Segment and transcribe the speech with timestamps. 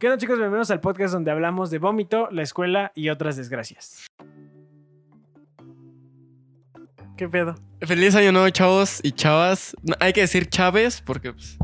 [0.00, 0.38] ¿Qué onda chicos?
[0.38, 4.06] Bienvenidos al podcast donde hablamos de vómito, la escuela y otras desgracias.
[7.18, 7.54] ¿Qué pedo?
[7.82, 9.76] Feliz año nuevo, chavos y chavas.
[9.98, 11.58] Hay que decir chaves porque pues,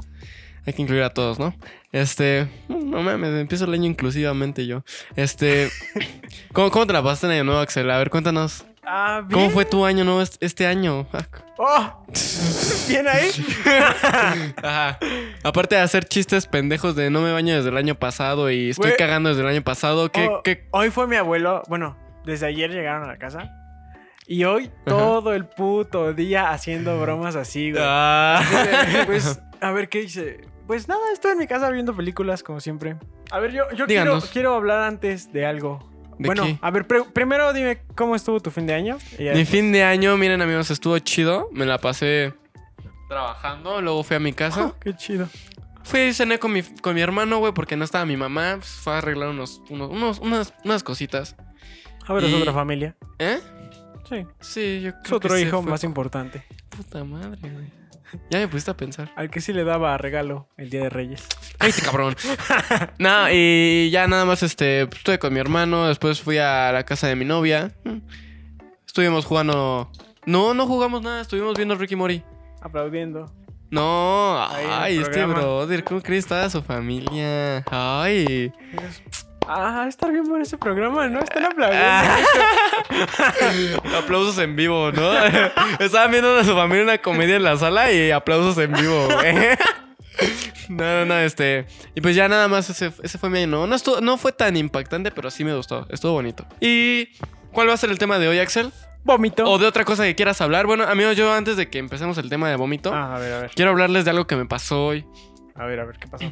[0.66, 1.54] hay que incluir a todos, ¿no?
[1.92, 4.84] Este, no mames, empiezo el año inclusivamente yo.
[5.14, 5.70] Este,
[6.52, 7.90] ¿cómo, cómo te la pasaste en año nuevo, Axel?
[7.90, 8.66] A ver, cuéntanos.
[8.86, 9.32] Ah, bien.
[9.40, 11.06] ¿Cómo fue tu año nuevo est- este año?
[11.58, 12.04] ¡Oh!
[12.88, 13.30] ¿Bien ahí?
[14.62, 14.98] Ajá.
[15.42, 18.90] Aparte de hacer chistes pendejos de no me baño desde el año pasado y estoy
[18.90, 18.96] Güey.
[18.96, 20.68] cagando desde el año pasado, ¿qué, Oh, qué?
[20.70, 23.50] Hoy fue mi abuelo, bueno, desde ayer llegaron a la casa.
[24.28, 27.82] Y hoy todo el puto día haciendo bromas así, güey.
[27.86, 28.42] Ah.
[29.06, 30.40] Pues, a ver, ¿qué hice?
[30.66, 32.96] Pues nada, estoy en mi casa viendo películas, como siempre.
[33.30, 34.30] A ver, yo, yo quiero, Díganos.
[34.30, 35.78] quiero hablar antes de algo.
[36.18, 36.58] ¿De bueno, qué?
[36.62, 38.98] a ver, primero dime cómo estuvo tu fin de año.
[39.18, 41.48] Mi después- fin de año, miren amigos, estuvo chido.
[41.52, 42.32] Me la pasé
[43.08, 44.66] trabajando, luego fui a mi casa.
[44.66, 45.28] Oh, qué chido.
[45.84, 48.54] Fui y cené con mi, con mi hermano, güey, porque no estaba mi mamá.
[48.56, 51.36] Pues, fue a arreglar unos, unos, unos- unas, unas cositas.
[52.06, 52.96] A ver, es otra familia.
[53.18, 53.38] ¿Eh?
[54.08, 54.26] Sí.
[54.40, 56.44] Sí, yo Es creo otro que sí hijo más importante.
[56.70, 57.66] Puta madre, güey.
[58.30, 59.12] Ya me pusiste a pensar.
[59.16, 61.26] Al que sí le daba regalo el Día de Reyes.
[61.58, 62.16] Cállate, cabrón.
[62.98, 65.88] no, y ya nada más este, pues, estuve con mi hermano.
[65.88, 67.72] Después fui a la casa de mi novia.
[68.86, 69.90] Estuvimos jugando.
[70.24, 71.20] No, no jugamos nada.
[71.20, 72.22] Estuvimos viendo Ricky Mori.
[72.62, 73.30] Aplaudiendo.
[73.70, 77.64] No, ay, este brother, ¿cómo crees estaba su familia?
[77.68, 78.52] Ay.
[79.48, 81.20] Ah, estar bien por ese programa, ¿no?
[81.20, 81.86] Están aplaudiendo.
[83.98, 85.12] Aplausos en vivo, ¿no?
[85.80, 89.34] Estaban viendo a su familia una comedia en la sala y aplausos en vivo, güey.
[90.68, 91.66] No, no, no, este.
[91.94, 93.46] Y pues ya nada más ese, ese fue mi año.
[93.48, 95.86] No, no, estuvo- no fue tan impactante, pero sí me gustó.
[95.90, 96.46] Estuvo bonito.
[96.60, 97.08] ¿Y
[97.52, 98.72] cuál va a ser el tema de hoy, Axel?
[99.04, 99.44] Vómito.
[99.48, 100.66] ¿O de otra cosa que quieras hablar?
[100.66, 103.40] Bueno, amigos, yo antes de que empecemos el tema de vómito, Ah, a ver, a
[103.42, 103.50] ver.
[103.54, 105.06] quiero hablarles de algo que me pasó hoy.
[105.54, 106.24] A ver, a ver, ¿qué pasó?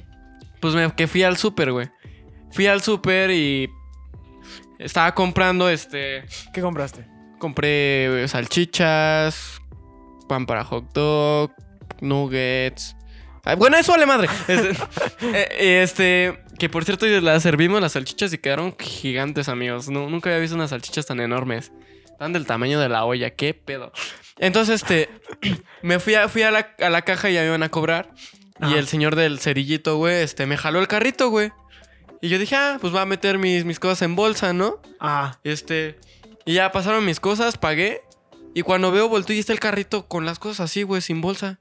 [0.61, 1.89] Pues me, que fui al súper, güey.
[2.51, 3.71] Fui al súper y
[4.79, 7.07] estaba comprando, este, ¿Qué compraste?
[7.39, 9.61] compré salchichas,
[10.29, 11.53] pan para hot dog,
[12.01, 12.97] nuggets.
[13.59, 14.29] Bueno, eso vale madre.
[14.49, 19.89] Este, este, que por cierto las servimos las salchichas y quedaron gigantes, amigos.
[19.89, 21.73] No, nunca había visto unas salchichas tan enormes.
[22.19, 23.93] Tan del tamaño de la olla, qué pedo.
[24.39, 25.09] Entonces, este,
[25.83, 28.11] me fui a, fui a la, a la caja y ya me iban a cobrar.
[28.61, 31.53] Y el señor del cerillito, güey, este, me jaló el carrito, güey.
[32.23, 34.81] Y yo dije, ah, pues va a meter mis, mis cosas en bolsa, ¿no?
[35.01, 35.99] Ah, Este,
[36.47, 38.01] y ya pasaron mis cosas, pagué.
[38.55, 41.59] Y cuando veo, volteo y está el carrito con las cosas así, güey, sin bolsa.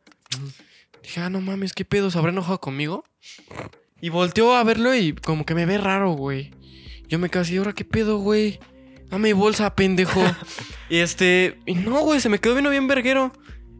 [1.04, 2.10] Dije, ah, no mames, ¿qué pedo?
[2.10, 3.04] ¿Se habrá enojado conmigo?
[4.02, 6.52] Y volteó a verlo y como que me ve raro, güey.
[7.08, 8.60] Yo me quedé así, ¿ahora qué pedo, güey?
[9.10, 10.22] Dame mi bolsa, pendejo.
[10.90, 13.32] y este, y no, güey, se me quedó viendo bien verguero.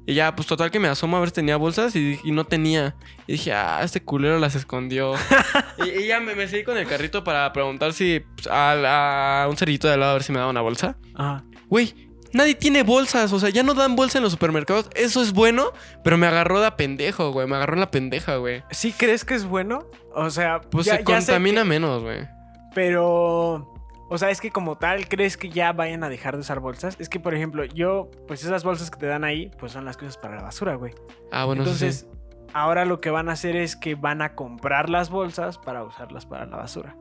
[0.06, 2.44] Y ya, pues total que me asomo a ver si tenía bolsas y, y no
[2.44, 2.96] tenía.
[3.26, 5.14] Y dije, ah, este culero las escondió.
[5.78, 9.48] y, y ya me, me seguí con el carrito para preguntar si pues, a, a
[9.48, 10.98] un cerillito de al lado a ver si me daba una bolsa.
[11.16, 11.46] ajá.
[11.70, 11.96] Güey,
[12.34, 13.32] nadie tiene bolsas.
[13.34, 14.90] O sea, ya no dan bolsa en los supermercados.
[14.96, 15.72] Eso es bueno,
[16.04, 17.48] pero me agarró de pendejo, güey.
[17.48, 18.64] Me agarró en la pendeja, güey.
[18.72, 19.88] ¿Sí crees que es bueno?
[20.14, 22.28] O sea, Pues ya- se ya contamina que- menos, güey.
[22.74, 23.70] pero...
[24.10, 26.96] O sea, es que como tal, ¿crees que ya vayan a dejar de usar bolsas?
[27.00, 29.98] Es que, por ejemplo, yo, pues esas bolsas que te dan ahí, pues son las
[29.98, 30.94] cosas para la basura, güey.
[31.32, 31.70] Ah, bueno, sí.
[31.70, 32.08] Entonces,
[32.54, 36.28] ahora lo que van a hacer es que van a comprar las bolsas para usarlas
[36.28, 36.96] para la basura.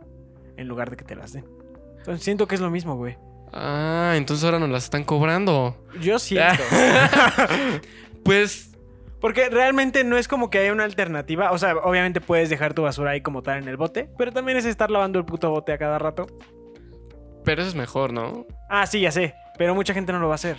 [0.56, 1.44] En lugar de que te las den.
[1.98, 3.18] Entonces, siento que es lo mismo, güey.
[3.52, 5.76] Ah, entonces ahora nos las están cobrando.
[6.00, 6.62] Yo siento.
[8.24, 8.70] Pues
[9.20, 11.50] Porque realmente no es como que haya una alternativa.
[11.52, 14.58] O sea, obviamente puedes dejar tu basura ahí como tal en el bote, pero también
[14.58, 16.26] es estar lavando el puto bote a cada rato.
[17.44, 18.46] Pero eso es mejor, ¿no?
[18.70, 19.34] Ah, sí, ya sé.
[19.58, 20.56] Pero mucha gente no lo va a hacer.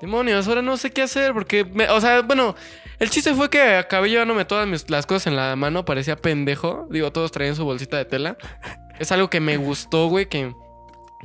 [0.00, 2.54] Demonios, ahora no sé qué hacer porque, me- o sea, bueno,
[2.98, 6.86] el chiste fue que acabé llevándome todas mis- las cosas en la mano, parecía pendejo.
[6.90, 8.36] Digo, todos traían su bolsita de tela.
[8.98, 10.54] Es algo que me gustó, güey, que,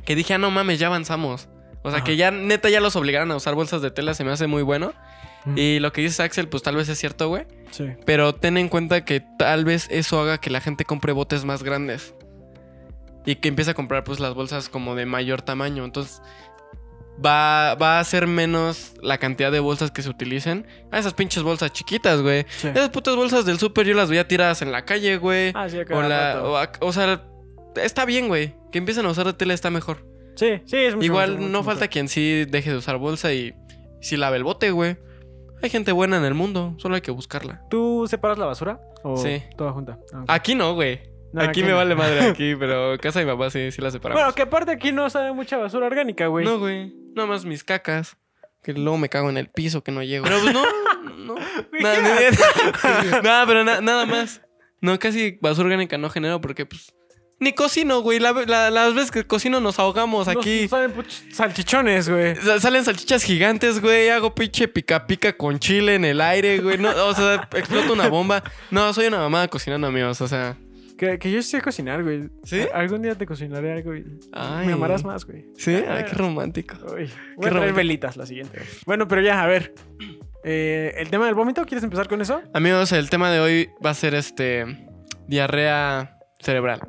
[0.04, 1.48] que dije, ah, no mames, ya avanzamos.
[1.82, 2.04] O sea, Ajá.
[2.04, 4.62] que ya neta ya los obligaron a usar bolsas de tela, se me hace muy
[4.62, 4.92] bueno.
[5.44, 5.58] Mm.
[5.58, 7.46] Y lo que dice Axel, pues tal vez es cierto, güey.
[7.70, 7.92] Sí.
[8.04, 11.62] Pero ten en cuenta que tal vez eso haga que la gente compre botes más
[11.62, 12.14] grandes.
[13.24, 15.84] Y que empiece a comprar pues las bolsas como de mayor tamaño.
[15.84, 16.22] Entonces
[17.24, 20.66] va, va a ser menos la cantidad de bolsas que se utilicen.
[20.90, 22.46] A esas pinches bolsas chiquitas, güey.
[22.48, 22.68] Sí.
[22.68, 25.52] Esas putas bolsas del súper yo las veía tiradas en la calle, güey.
[25.54, 27.22] Ah, sí, o, la, o sea,
[27.76, 28.54] está bien, güey.
[28.72, 30.06] Que empiecen a usar de tela está mejor.
[30.36, 33.32] Sí, sí, es mucho Igual mucho, mucho no falta quien sí deje de usar bolsa
[33.32, 33.54] y
[34.00, 34.96] sí lave el bote, güey.
[35.62, 37.62] Hay gente buena en el mundo, solo hay que buscarla.
[37.70, 38.78] ¿Tú separas la basura?
[39.02, 39.42] ¿O Sí.
[39.56, 39.98] Toda junta.
[40.12, 40.24] Ah.
[40.28, 41.00] Aquí no, güey.
[41.32, 41.76] No, aquí, aquí me no.
[41.76, 44.20] vale madre aquí, pero casa de mi papá sí, sí la separamos.
[44.22, 46.44] Bueno, que aparte aquí no sale mucha basura orgánica, güey.
[46.44, 46.94] no, güey.
[47.14, 48.16] Nada más mis cacas.
[48.62, 50.24] Que luego me cago en el piso que no llego.
[50.24, 50.64] Pero pues no,
[51.16, 51.34] no.
[51.80, 52.30] Nada, ¿qué
[53.22, 54.42] no, no, pero na- nada más.
[54.80, 56.92] No, casi basura orgánica no genero porque pues
[57.38, 58.18] Ni cocino, güey.
[58.18, 60.68] La- la- las veces que cocino nos ahogamos aquí.
[60.68, 60.92] Salen
[61.32, 62.34] salchichones, güey.
[62.36, 64.08] Sa- Salen salchichas gigantes, güey.
[64.08, 66.78] Hago pinche pica pica con chile en el aire, güey.
[66.78, 68.42] No, o sea, explota una bomba.
[68.70, 70.20] No, soy una mamada cocinando, amigos.
[70.22, 70.56] O sea.
[70.96, 72.30] Que, que yo sé cocinar, güey.
[72.44, 72.60] ¿Sí?
[72.72, 74.66] A- Algún día te cocinaré algo y Ay.
[74.68, 75.44] me amarás más, güey.
[75.58, 76.76] Sí, ay, qué romántico.
[76.86, 77.76] Uy, voy a Qué traer romántico.
[77.76, 78.62] velitas la siguiente.
[78.86, 79.74] Bueno, pero ya, a ver.
[80.42, 81.66] Eh, ¿El tema del vómito?
[81.66, 82.40] ¿Quieres empezar con eso?
[82.54, 84.64] Amigos, el tema de hoy va a ser este.
[85.28, 86.80] Diarrea cerebral.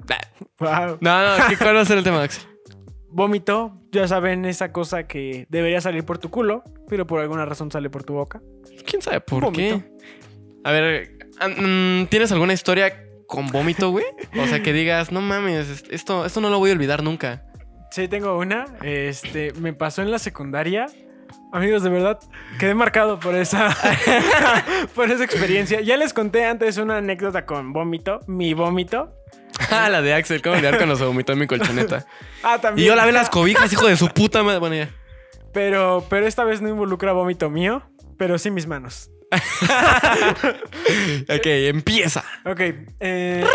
[0.59, 0.97] Wow.
[1.01, 2.43] No, no, ¿qué- ¿cuál va a ser el tema, Axel?
[3.09, 7.71] Vómito, ya saben, esa cosa que debería salir por tu culo, pero por alguna razón
[7.71, 8.41] sale por tu boca.
[8.85, 9.79] ¿Quién sabe por Vómito.
[9.79, 9.91] qué?
[10.63, 14.05] A ver, ah, mm, ¿tienes alguna historia con vómito, güey?
[14.39, 17.43] O sea, que digas, no mames, esto, esto no lo voy a olvidar nunca.
[17.91, 18.65] Sí, tengo una.
[18.83, 20.87] Este, me pasó en la secundaria.
[21.53, 22.19] Amigos, de verdad,
[22.59, 23.75] quedé marcado por esa,
[24.95, 25.81] por esa experiencia.
[25.81, 29.13] Ya les conté antes una anécdota con vómito, mi vómito.
[29.71, 32.05] Ah, la de Axel, ¿cómo olvidar cuando se vomitó en mi colchoneta?
[32.43, 32.87] Ah, Y también.
[32.87, 34.59] yo lavé las cobijas, hijo de su puta madre.
[34.59, 34.89] Bueno, ya.
[35.53, 37.81] Pero, pero esta vez no involucra vómito mío,
[38.17, 39.09] pero sí mis manos.
[41.29, 42.23] Ok, empieza.
[42.45, 42.61] Ok.
[42.99, 43.45] eh,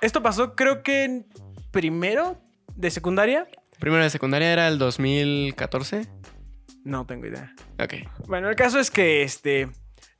[0.00, 1.26] esto pasó creo que en
[1.70, 2.38] primero
[2.74, 3.46] de secundaria.
[3.78, 6.06] Primero de secundaria era el 2014.
[6.84, 7.52] No tengo idea.
[7.78, 7.94] Ok.
[8.26, 9.68] Bueno, el caso es que este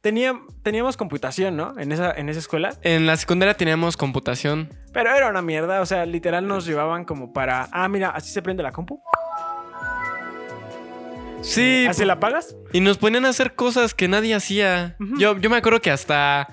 [0.01, 1.79] tenía, teníamos computación, ¿no?
[1.79, 2.75] En esa, en esa escuela.
[2.83, 4.69] En la secundaria teníamos computación.
[4.93, 5.81] Pero era una mierda.
[5.81, 7.69] O sea, literal nos llevaban como para.
[7.73, 9.01] Ah, mira, así se prende la compu.
[11.43, 12.55] Sí, Así la apagas.
[12.73, 14.97] Y nos ponían a hacer cosas que nadie hacía.
[15.19, 16.49] Yo, yo me acuerdo que hasta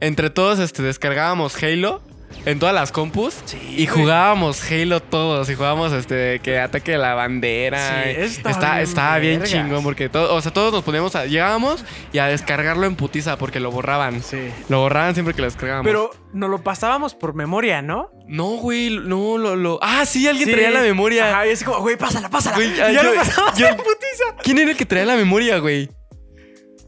[0.00, 2.00] entre todos este, descargábamos Halo
[2.46, 6.98] en todas las compus Sí, y jugábamos Halo todos y jugábamos este que ataque de
[6.98, 8.04] la bandera.
[8.04, 9.50] Sí, está, bien estaba bien vergas.
[9.50, 13.36] chingón porque todo, o sea, todos nos poníamos a, llegábamos y a descargarlo en putiza
[13.38, 14.22] porque lo borraban.
[14.22, 14.38] Sí.
[14.68, 15.86] Lo borraban siempre que lo descargábamos.
[15.86, 18.10] Pero nos lo pasábamos por memoria, ¿no?
[18.26, 19.78] no, güey, no lo, lo.
[19.82, 20.52] Ah, sí, alguien Sí.
[20.54, 21.30] traía la memoria.
[21.30, 22.56] Ajá, y así como, güey, pásala, pásala.
[22.56, 24.24] Güey, Y ya yo- lo pasamos yo- en putiza.
[24.42, 25.90] ¿Quién era el que traía la memoria, güey?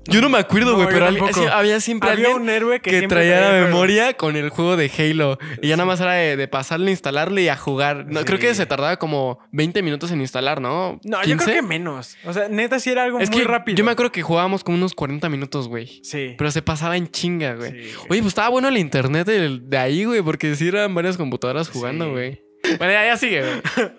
[0.09, 2.81] Yo no me acuerdo, No, güey, yo pero había, había siempre Había alguien un héroe
[2.81, 5.39] que, traía la memoria con el juego de Halo.
[5.63, 8.07] Y ya nada más era de, de pasarle, instalarle y a jugar.
[8.07, 8.27] No, Sí.
[8.27, 11.01] Creo que se tardaba como 20 minutos en instalar, ¿no?
[11.05, 11.45] No, yo 15.
[11.45, 12.17] creo que menos.
[12.25, 13.77] O sea, neta sí era algo Es muy que rápido.
[13.77, 16.01] yo me acuerdo que jugábamos como unos 40 minutos, güey.
[16.03, 16.35] Sí.
[16.37, 17.71] Pero se pasaba en chinga, güey.
[17.71, 17.91] Sí.
[18.09, 22.11] Oye, pues estaba bueno el internet de, ahí, güey, porque sí eran varias computadoras jugando,
[22.11, 22.43] güey.
[22.79, 23.63] Bueno, ya, ya sigue, güey.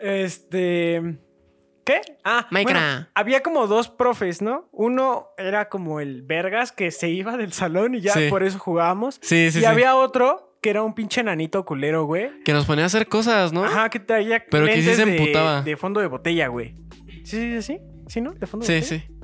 [0.00, 1.02] Este.
[1.88, 2.00] ¿Qué?
[2.24, 2.86] Ah, Minecraft.
[2.86, 4.68] bueno, había como dos profes, ¿no?
[4.72, 8.26] Uno era como el Vergas que se iba del salón y ya Sí.
[8.28, 9.18] por eso jugábamos.
[9.22, 9.64] Sí, sí, y sí.
[9.64, 12.30] había otro que era un pinche nanito culero, güey.
[12.44, 13.64] Que nos ponía a hacer cosas, ¿no?
[13.64, 15.62] Ajá, que traía Pero que sí se emputaba.
[15.62, 16.74] De, fondo de botella, güey.
[17.24, 17.78] Sí, sí, sí.
[18.08, 18.32] ¿Sí, no?
[18.34, 19.08] De fondo de Sí, botella.
[19.08, 19.18] sí.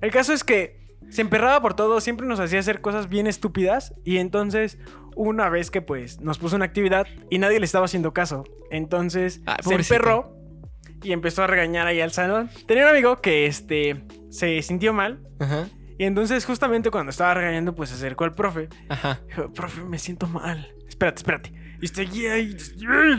[0.00, 3.94] El caso es que se emperraba por todo, siempre nos hacía hacer cosas bien estúpidas
[4.04, 4.78] y entonces
[5.16, 9.40] una vez que pues nos puso una actividad y nadie le estaba haciendo caso, entonces
[9.46, 10.33] Ay, se emperró
[11.04, 12.50] y empezó a regañar ahí al salón.
[12.66, 15.68] Tenía un amigo que este se sintió mal Ajá.
[15.98, 18.68] y entonces justamente cuando estaba regañando pues se acercó al profe.
[18.88, 19.20] Ajá.
[19.28, 20.74] Dijo, profe, me siento mal.
[20.88, 21.52] Espérate, espérate.
[21.82, 22.56] Y seguía ahí.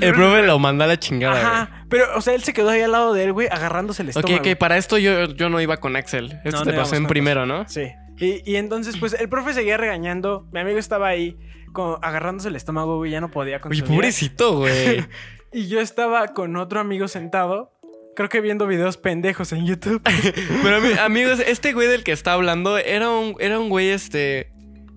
[0.02, 1.46] El profe lo mandó a la chingada, güey.
[1.46, 4.10] Ajá, pero o sea, él se quedó ahí al lado de él, güey, agarrándose el
[4.10, 4.42] Ok, estómago.
[4.50, 6.40] ok, para esto yo, yo no iba con Axel.
[6.44, 7.68] Esto No, te no pasó en primero, ¿no?
[7.68, 7.92] Sí.
[8.18, 10.48] Y, y entonces, pues, el profe seguía regañando.
[10.54, 11.38] Mi amigo estaba ahí
[11.74, 13.86] con- agarrándose el estómago, güey, ya no podía con vida.
[13.86, 15.06] pobrecito, güey.
[15.54, 17.75] Y yo estaba con otro amigo sentado,
[18.16, 20.02] creo que viendo videos pendejos en YouTube.
[20.64, 24.52] Pero ami- amigos, este güey del que está hablando era un, era un güey, este,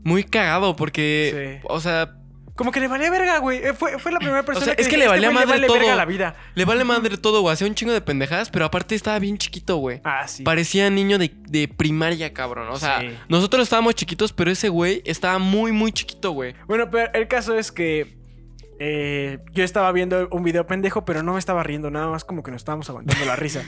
[0.05, 1.67] muy cagado porque, Sí.
[1.69, 2.15] o sea,
[2.57, 3.59] Como que le valía verga, güey.
[3.65, 5.67] Eh, Fue, fue la primera persona sea, que es que le "Este valía madre vale
[5.69, 5.79] todo".
[5.79, 6.35] verga la vida.
[6.57, 7.53] le vale madre todo, güey.
[7.53, 10.01] Hacía un chingo de pendejadas, pero aparte estaba bien chiquito, güey.
[10.03, 10.43] Ah, sí.
[10.43, 12.67] Parecía niño de, de primaria, cabrón.
[12.71, 13.11] O sea, Sí.
[13.29, 16.55] nosotros estábamos chiquitos, pero ese güey estaba muy, muy chiquito, güey.
[16.67, 18.18] Bueno, pero el caso es que
[18.79, 22.43] eh, yo estaba viendo un video pendejo, pero no me estaba riendo, nada más como
[22.43, 23.63] que nos estábamos aguantando la risa.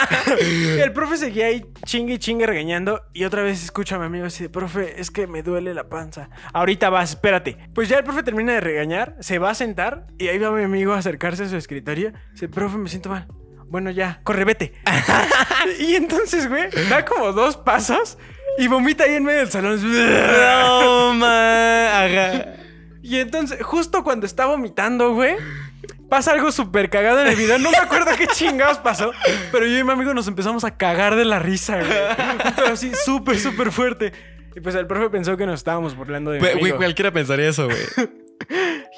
[0.40, 4.26] el profe seguía ahí chingue y chingue regañando y otra vez escucho a mi amigo
[4.26, 6.30] así de, profe, es que me duele la panza.
[6.52, 7.56] Ahorita vas, espérate.
[7.74, 10.64] Pues ya el profe termina de regañar, se va a sentar y ahí va mi
[10.64, 12.12] amigo a acercarse a su escritorio.
[12.32, 13.28] Dice, profe, me siento mal.
[13.68, 14.72] Bueno, ya, corre, vete.
[15.78, 18.18] y entonces, güey, da como dos pasos
[18.58, 19.80] y vomita ahí en medio del salón.
[19.82, 22.04] No, ma.
[22.04, 22.59] Ajá.
[23.02, 25.34] Y entonces, justo cuando está vomitando, güey,
[26.08, 27.58] pasa algo súper cagado en el video.
[27.58, 29.12] No me acuerdo qué chingados pasó,
[29.52, 32.54] pero yo y mi amigo nos empezamos a cagar de la risa, güey.
[32.56, 34.12] Pero así, súper, súper fuerte.
[34.54, 37.66] Y pues el profe pensó que nos estábamos burlando de mi Güey, cualquiera pensaría eso,
[37.66, 37.78] güey.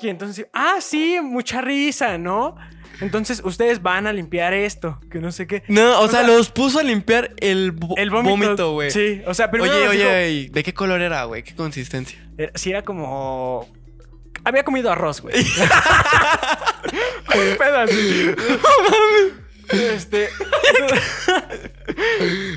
[0.02, 2.56] Y entonces, ah, sí, mucha risa, ¿no?
[3.00, 5.62] Entonces, ustedes van a limpiar esto, que no sé qué.
[5.68, 8.72] No, o, O sea, sea, los puso a limpiar el, El vómito.
[8.72, 8.90] güey.
[8.90, 11.42] Sí, o sea, primero Oye, dijo- oye, ¿y ¿de qué color era, güey?
[11.42, 12.18] ¿Qué consistencia?
[12.38, 13.68] Era- sí era como
[14.44, 15.34] Había comido arroz, güey.
[17.34, 17.94] Un pedazo.
[19.70, 20.28] Este.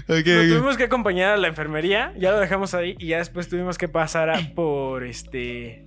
[0.07, 2.13] Lo tuvimos que acompañar a la enfermería.
[2.17, 2.95] Ya lo dejamos ahí.
[2.99, 5.85] Y ya después tuvimos que pasar a- por este.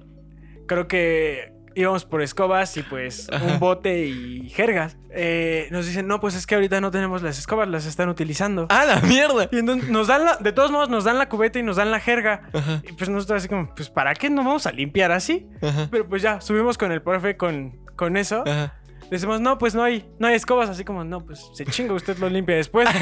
[0.66, 4.96] Creo que íbamos por escobas y pues un bote y jergas.
[5.10, 8.66] Eh, nos dicen, no, pues es que ahorita no tenemos las escobas, las están utilizando.
[8.70, 9.48] ¡Ah, la mierda!
[9.50, 11.90] Y entonces nos dan la, de todos modos nos dan la cubeta y nos dan
[11.90, 12.48] la jerga.
[12.52, 15.46] Ajá, Y pues nosotros así como, pues ¿para qué no vamos a limpiar así?
[15.62, 18.42] ajá, Pero pues ya, subimos con el profe con, con eso.
[18.46, 18.74] ajá.
[19.10, 20.68] Decimos, no, pues no hay, no hay escobas.
[20.68, 22.88] Así como, no, pues se chinga, usted lo limpia después.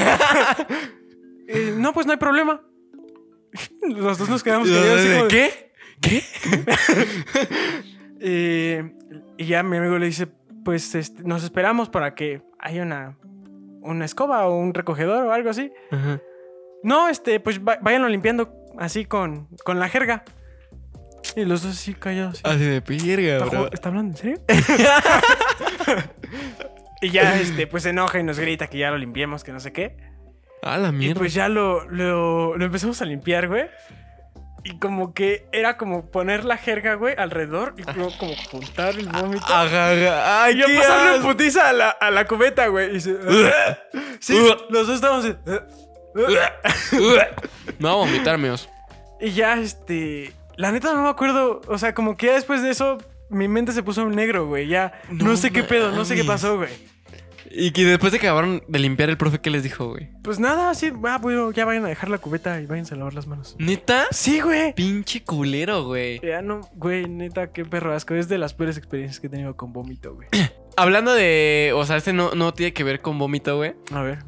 [1.49, 2.61] Eh, no, pues no hay problema.
[3.81, 5.71] Los dos nos quedamos callados ¿Qué?
[6.01, 6.21] ¿Qué?
[8.19, 8.93] Eh,
[9.37, 10.27] y ya mi amigo le dice,
[10.65, 13.17] pues este, nos esperamos para que haya una,
[13.81, 15.71] una escoba o un recogedor o algo así.
[15.91, 16.19] Ajá.
[16.83, 20.23] No, este, pues váyanlo limpiando así con, con la jerga.
[21.35, 22.41] Y los dos así callados.
[22.43, 22.55] así.
[22.55, 23.69] Así de pirga, ¿Está, bro.
[23.71, 24.37] está hablando en serio?
[27.01, 29.59] y ya, este, pues se enoja y nos grita que ya lo limpiemos, que no
[29.59, 29.97] sé qué.
[30.63, 31.19] Ah, la Y mierda.
[31.19, 33.65] pues ya lo, lo, lo empezamos a limpiar, güey.
[34.69, 39.07] Y como que era como poner la jerga, güey, alrededor y luego como juntar el
[39.07, 39.45] vómito.
[39.45, 40.43] Ajá, ajá.
[40.43, 42.97] Ay, y yo pasarle putiza a la, a la cubeta, güey.
[42.97, 43.15] Y se-
[44.19, 44.37] sí,
[44.69, 45.25] los dos estábamos
[47.83, 48.69] a vomitar, míos.
[49.21, 50.33] Y ya, este.
[50.57, 51.61] La neta no me acuerdo.
[51.67, 52.97] O sea, como que ya después de eso,
[53.29, 54.67] mi mente se puso en negro, güey.
[54.67, 56.69] Ya no, No sé qué pedo, no sé qué pasó, güey.
[57.49, 60.09] Y que después de que acabaron de limpiar el profe, ¿qué les dijo, güey?
[60.23, 63.13] Pues nada, así, ah, pues ya vayan a dejar la cubeta y váyanse a lavar
[63.13, 63.55] las manos.
[63.59, 64.07] ¿Neta?
[64.11, 64.73] Sí, güey.
[64.73, 66.19] Pinche culero, güey.
[66.19, 68.15] Ya no, güey, neta, qué perro asco.
[68.15, 70.27] Es de las peores experiencias que he tenido con vómito, güey.
[70.77, 71.71] Hablando de.
[71.75, 73.75] O sea, este no, no tiene que ver con vómito, güey.
[73.91, 74.19] A ver.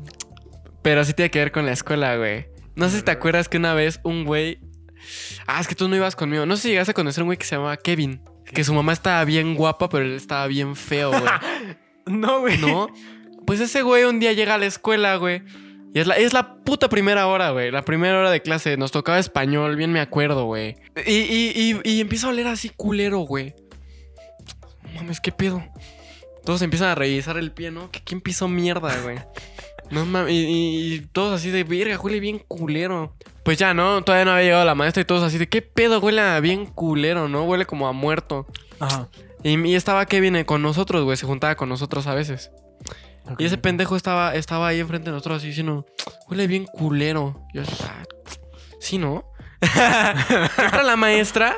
[0.81, 2.47] Pero sí tiene que ver con la escuela, güey.
[2.75, 4.59] No sé si te acuerdas que una vez un güey.
[5.45, 6.45] Ah, es que tú no ibas conmigo.
[6.45, 8.21] No sé si llegaste a conocer a un güey que se llamaba Kevin.
[8.45, 11.23] Que su mamá estaba bien guapa, pero él estaba bien feo, güey.
[12.10, 12.58] No, güey.
[12.58, 12.88] ¿No?
[13.46, 15.42] Pues ese güey un día llega a la escuela, güey.
[15.94, 17.72] Y es la, es la puta primera hora, güey.
[17.72, 18.78] La primera hora de clase.
[18.78, 20.75] Nos tocaba español, bien me acuerdo, güey.
[21.06, 21.51] Y, y,
[21.84, 23.56] y, y empieza a oler así culero, güey.
[24.96, 25.63] Mames, ¿qué pedo?
[26.46, 27.92] Todos empiezan a revisar el pie, ¿no?
[27.92, 29.18] ¿Qui- ¿Quién pisó mierda, güey?
[29.92, 30.32] No mames.
[30.34, 33.16] Y, y- y todos así de verga, huele bien culero.
[33.44, 34.04] Pues ya, ¿no?
[34.04, 36.00] Todavía no había llegado la maestra y todos así de ¿qué pedo?
[36.00, 37.44] Huele a bien culero, ¿no?
[37.46, 38.46] Huele como a muerto.
[38.80, 39.08] Ajá.
[39.43, 41.17] Y, y estaba Kevin eh, con nosotros, güey.
[41.17, 42.51] Se juntaba con nosotros a veces.
[43.38, 45.86] Y ese pendejo estaba, estaba ahí enfrente de nosotros así diciendo,
[46.27, 47.41] huele bien culero.
[47.53, 48.03] Yo, "Ah,
[48.79, 49.24] sí, ¿no?
[49.62, 51.55] Entra la maestra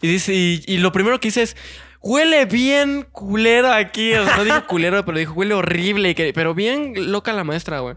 [0.00, 1.56] y dice, y, y lo primero que dice es,
[2.00, 4.14] huele bien culero aquí.
[4.14, 6.14] O sea, no dijo culero, pero dijo, huele horrible.
[6.14, 7.96] que- pero bien loca la maestra, güey.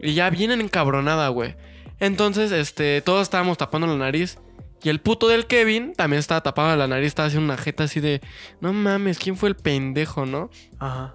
[0.00, 1.54] Y ya vienen encabronada, güey.
[2.00, 4.38] Entonces, este, todos estábamos tapando la nariz.
[4.82, 8.00] Y el puto del Kevin también estaba tapado la nariz, estaba haciendo una jeta así
[8.00, 8.20] de,
[8.60, 10.50] no mames, ¿quién fue el pendejo, no?
[10.78, 11.14] Ajá.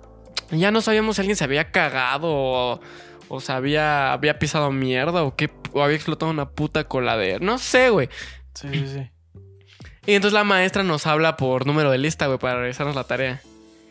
[0.51, 2.79] Y Ya no sabíamos si alguien se había cagado o,
[3.27, 7.39] o se había, había pisado mierda o qué, o había explotado una puta coladera.
[7.41, 8.09] No sé, güey.
[8.53, 9.11] Sí, sí, sí.
[10.05, 13.41] Y entonces la maestra nos habla por número de lista, güey, para revisarnos la tarea.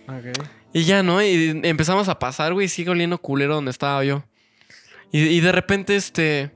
[0.08, 0.46] Ok.
[0.72, 1.22] Y ya, ¿no?
[1.22, 4.24] Y empezamos a pasar, güey, y sigue oliendo culero donde estaba yo.
[5.12, 6.50] Y, y de repente, este.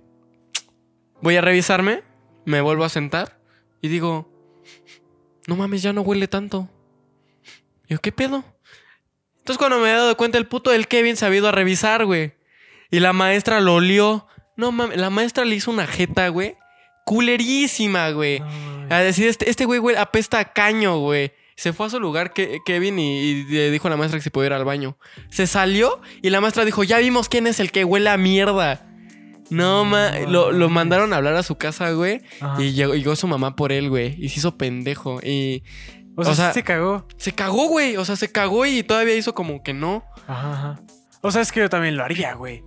[1.21, 2.03] Voy a revisarme,
[2.45, 3.41] me vuelvo a sentar
[3.81, 4.31] y digo,
[5.47, 6.69] no mames, ya no huele tanto.
[7.89, 8.45] Y yo, ¿qué pedo?
[9.39, 12.05] Entonces, cuando me he dado cuenta, el puto del Kevin se ha ido a revisar,
[12.05, 12.35] güey.
[12.91, 14.27] Y la maestra lo olió.
[14.57, 16.57] No mames, la maestra le hizo una jeta, güey.
[17.07, 18.41] Culerísima, güey.
[18.41, 18.95] No.
[18.95, 21.33] A decir, este, este güey, güey, apesta a caño, güey.
[21.57, 24.25] Se fue a su lugar que, Kevin y, y le dijo a la maestra que
[24.25, 24.97] se podía ir al baño.
[25.31, 28.90] Se salió y la maestra dijo, ya vimos quién es el que huele a mierda.
[29.51, 32.23] No, ma, lo, lo mandaron a hablar a su casa, güey.
[32.41, 32.63] Ajá.
[32.63, 34.17] Y llegó, llegó su mamá por él, güey.
[34.19, 35.21] Y se hizo pendejo.
[35.23, 35.63] Y
[36.17, 37.07] O sea, o sea- se cagó.
[37.17, 37.97] se cagó, güey.
[37.97, 40.05] O sea, se cagó y todavía hizo como que no.
[40.27, 40.81] Ajá, ajá.
[41.23, 42.63] O sea, es que yo también lo haría, güey.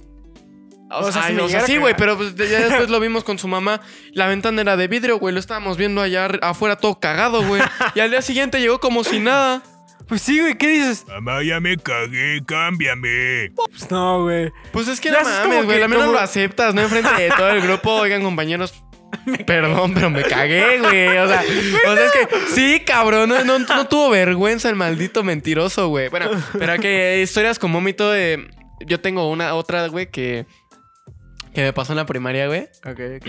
[0.92, 3.40] O, O sea, si o sea, sí, güey, pero pues, ya después lo vimos con
[3.40, 3.82] su mamá.
[4.12, 5.34] La ventana era de vidrio, güey.
[5.34, 7.62] Lo estábamos viendo allá afuera todo cagado, güey.
[7.96, 9.64] Y al día siguiente llegó como si nada.
[10.08, 11.06] Pues sí, güey, ¿qué dices?
[11.08, 13.52] Mamá, ya me cagué, cámbiame.
[13.56, 14.52] Pues no, güey.
[14.72, 15.82] Pues es que Ya no mames, güey.
[15.82, 16.82] Al menos como- lo aceptas, ¿no?
[16.82, 17.94] Enfrente de todo el grupo.
[18.02, 18.84] Oigan, compañeros.
[19.46, 21.18] Perdón, pero me cagué, güey.
[21.20, 21.42] O sea,
[21.88, 23.30] o sea, es que sí, cabrón.
[23.30, 26.10] No, no- no tuvo vergüenza el maldito mentiroso, güey.
[26.10, 28.50] Bueno, pero que historias con vómito de.
[28.86, 30.46] Yo tengo una otra, güey, que.
[31.54, 32.62] Que me pasó en la primaria, güey.
[32.84, 33.28] Ok, ok.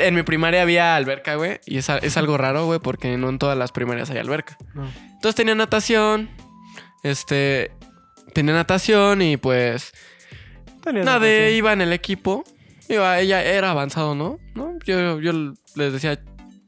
[0.00, 1.58] En mi primaria había alberca, güey.
[1.64, 4.58] Y es, es algo raro, güey, porque no en todas las primarias hay alberca.
[4.74, 4.86] No.
[5.26, 6.30] Entonces tenía natación.
[7.02, 7.72] Este.
[8.32, 9.92] Tenía natación y pues.
[10.84, 11.56] Tenías Nadie razón.
[11.56, 12.44] iba en el equipo.
[12.88, 14.38] Iba, ella era avanzado, ¿no?
[14.54, 14.78] ¿No?
[14.84, 15.32] Yo, yo
[15.74, 16.20] les decía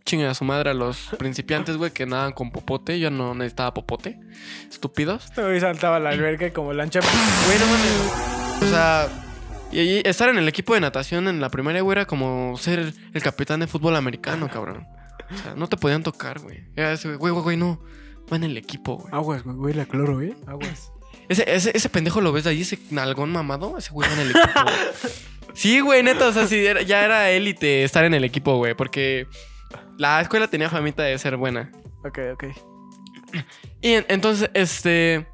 [0.04, 2.98] chinguen a su madre a los principiantes, güey, que nadan con popote.
[2.98, 4.18] Yo no necesitaba popote.
[4.68, 5.26] Estúpidos.
[5.26, 6.98] Este saltaba la alberca como lancha.
[7.46, 8.62] Güey, no mames.
[8.64, 9.08] O sea,
[9.70, 12.92] y, y estar en el equipo de natación en la primaria, güey, era como ser
[13.14, 14.84] el capitán de fútbol americano, cabrón.
[15.32, 16.64] O sea, no te podían tocar, güey.
[16.74, 17.80] Era ese, güey, güey, güey, no.
[18.32, 19.08] Va en el equipo, güey.
[19.12, 20.37] Aguas, güey, güey, la cloro, ¿eh?
[20.47, 20.92] Aguas.
[21.28, 24.20] Ese, ese, ese pendejo lo ves de ahí, ese nalgón mamado, ese güey va en
[24.20, 24.49] el equipo.
[24.62, 25.12] güey.
[25.52, 28.75] Sí, güey, neta, o sea, sí, era- ya era élite estar en el equipo, güey,
[28.75, 29.26] porque
[29.99, 31.70] la escuela tenía famita de ser buena.
[32.02, 32.44] Ok, ok.
[33.82, 35.26] Y en- entonces, este.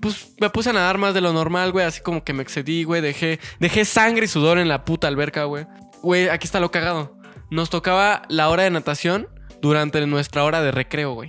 [0.00, 1.84] Pues me puse a nadar más de lo normal, güey.
[1.84, 3.02] Así como que me excedí, güey.
[3.02, 5.66] Dejé, dejé sangre y sudor en la puta alberca, güey.
[6.02, 7.18] Güey, aquí está lo cagado.
[7.50, 9.28] Nos tocaba la hora de natación
[9.60, 11.28] durante nuestra hora de recreo, güey.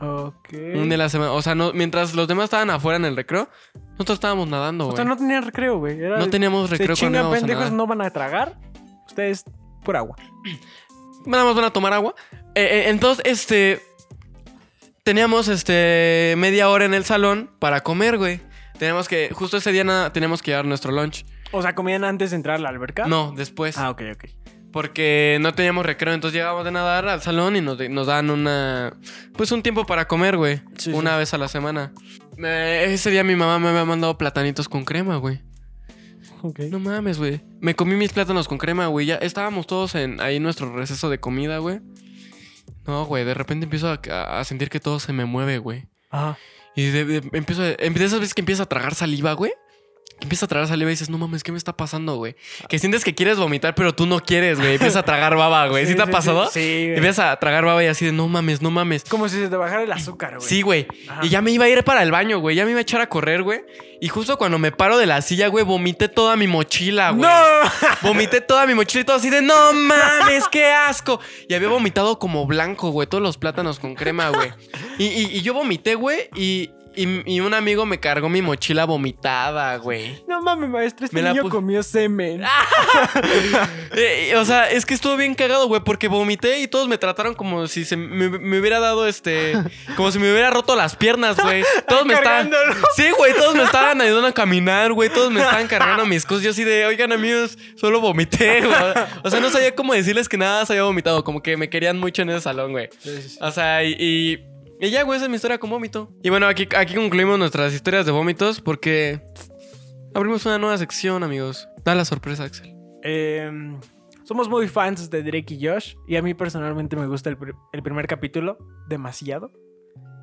[0.00, 0.48] Ok.
[0.74, 1.32] Un de la semana.
[1.32, 3.48] O sea, no, mientras los demás estaban afuera en el recreo,
[3.92, 4.96] nosotros estábamos nadando, O güey.
[4.96, 6.00] sea, no tenían recreo, güey.
[6.00, 7.76] Era No teníamos Se recreo cuando chingan íbamos a pendejos, nadar.
[7.76, 8.58] no van a tragar.
[9.06, 9.44] Ustedes,
[9.84, 10.16] por agua.
[11.26, 12.14] Nada más van a tomar agua.
[12.54, 13.82] Eh, eh, entonces, este.
[15.02, 18.40] Teníamos este media hora en el salón para comer, güey.
[18.78, 19.30] Teníamos que.
[19.32, 21.24] Justo ese día nada, teníamos que llevar nuestro lunch.
[21.50, 23.06] O sea, comían antes de entrar a la alberca.
[23.06, 23.78] No, después.
[23.78, 24.24] Ah, ok, ok.
[24.72, 26.12] Porque no teníamos recreo.
[26.14, 28.92] Entonces llegábamos de nadar al salón y nos, nos dan una.
[29.36, 30.60] Pues un tiempo para comer, güey.
[30.76, 31.18] Sí, una sí.
[31.18, 31.92] vez a la semana.
[32.36, 35.40] Eh, ese día mi mamá me había mandado platanitos con crema, güey.
[36.70, 37.40] No mames, güey.
[37.60, 39.06] Me comí mis plátanos con crema, güey.
[39.06, 41.80] Ya estábamos todos en ahí en nuestro receso de comida, güey.
[42.86, 45.86] No, güey, de repente empiezo a, a sentir que todo se me mueve, güey.
[46.10, 46.38] Ajá.
[46.76, 49.52] Y de, de- empiezo, a- de esas veces que empiezas a tragar saliva, güey.
[50.20, 52.34] Empiezas a tragar saliva y dices, no mames, ¿qué me está pasando, güey?
[52.68, 54.72] Que sientes que quieres vomitar, pero tú no quieres, güey.
[54.72, 55.86] Empiezas a tragar baba, güey.
[55.86, 56.50] ¿Sí, te ha pasado?
[56.50, 56.96] Sí, güey.
[56.96, 59.04] Empiezas a tragar baba y así de, no mames, no mames.
[59.04, 60.48] Como si se te bajara el azúcar, güey.
[60.48, 60.88] Sí, güey.
[61.08, 61.20] Ajá.
[61.24, 62.56] Y ya me iba a ir para el baño, güey.
[62.56, 63.60] Ya me iba a echar a correr, güey.
[64.00, 67.22] Y justo cuando me paro de la silla, güey, vomité toda mi mochila, güey.
[67.22, 67.70] ¡No!
[68.02, 71.20] Vomité toda mi mochila y todo así de no mames, qué asco.
[71.48, 74.50] Y había vomitado como blanco, güey, todos los plátanos con crema, güey.
[74.98, 76.70] Y, y- y yo vomité, güey, y,
[77.02, 80.22] y- y un amigo me cargó mi mochila vomitada, güey.
[80.28, 82.42] No mames, maestro, este Me la niño comió semen.
[83.92, 87.34] Eh, o sea, es que estuvo bien cagado, güey, porque vomité y todos me trataron
[87.34, 89.54] como si se me, me hubiera dado este.
[89.96, 91.64] Como si me hubiera roto las piernas, güey.
[91.88, 92.50] Todos me estaban.
[92.96, 95.08] Sí, güey, todos me estaban ayudando a caminar, güey.
[95.08, 96.44] Todos me estaban cargando mis cosas.
[96.44, 98.76] Yo así de, oigan, amigos, solo vomité, güey.
[99.24, 101.24] O sea, no sabía cómo decirles que nada se había vomitado.
[101.24, 102.88] Como que me querían mucho en ese salón, güey.
[103.40, 103.96] O sea, y.
[103.98, 104.44] y
[104.80, 106.12] y ya, güey, esa es mi historia con vómito.
[106.22, 109.20] Y bueno, aquí, aquí concluimos nuestras historias de vómitos porque
[110.14, 111.68] abrimos una nueva sección, amigos.
[111.84, 112.74] Da la sorpresa, Axel.
[113.02, 113.78] Em,
[114.24, 115.94] somos muy fans de Drake y Josh.
[116.06, 119.50] Y a mí personalmente me gusta el, pr- el primer capítulo demasiado.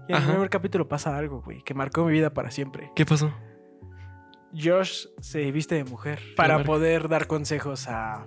[0.07, 0.25] Y en Ajá.
[0.27, 2.91] el primer capítulo pasa algo, güey, que marcó mi vida para siempre.
[2.95, 3.33] ¿Qué pasó?
[4.57, 8.25] Josh se viste de mujer para poder dar consejos a,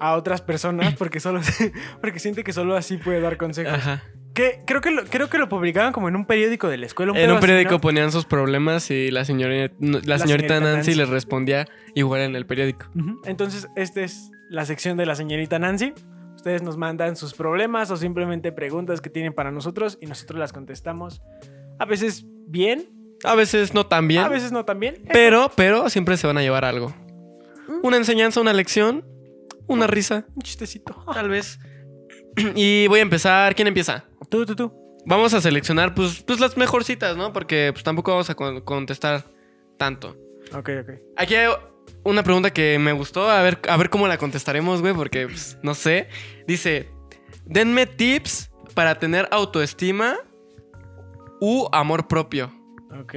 [0.00, 1.40] a otras personas porque solo
[2.02, 3.72] porque siente que solo así puede dar consejos.
[3.72, 4.02] Ajá.
[4.36, 7.12] Que creo que lo, creo que lo publicaban como en un periódico de la escuela.
[7.18, 7.80] En un así, periódico ¿no?
[7.80, 10.94] ponían sus problemas y la, señora, la, La señorita señorita Nancy, Nancy.
[10.94, 12.86] les respondía igual en el periódico.
[13.24, 15.94] Entonces, esta es la sección de la señorita Nancy.
[16.36, 20.52] Ustedes nos mandan sus problemas o simplemente preguntas que tienen para nosotros y nosotros las
[20.52, 21.22] contestamos.
[21.78, 22.90] A veces bien,
[23.24, 25.02] A veces no tan bien, a veces no tan bien.
[25.12, 26.94] pero, pero siempre se van a llevar algo.
[27.82, 29.02] Una enseñanza, una lección,
[29.66, 30.94] una risa, Un chistecito.
[31.12, 31.58] tal vez.
[32.54, 33.54] Y voy a empezar.
[33.54, 34.04] ¿Quién empieza?
[34.28, 34.72] Tú, tú, tú.
[35.06, 37.32] Vamos a seleccionar pues, pues las mejorcitas, ¿no?
[37.32, 39.24] Porque pues, tampoco vamos a con- contestar
[39.78, 40.16] tanto.
[40.52, 40.90] Ok, ok.
[41.16, 41.52] Aquí hay
[42.02, 45.58] una pregunta que me gustó, a ver, a ver cómo la contestaremos, güey, porque pues,
[45.62, 46.08] no sé.
[46.46, 46.90] Dice,
[47.44, 50.16] denme tips para tener autoestima
[51.40, 52.52] u amor propio.
[53.00, 53.14] Ok.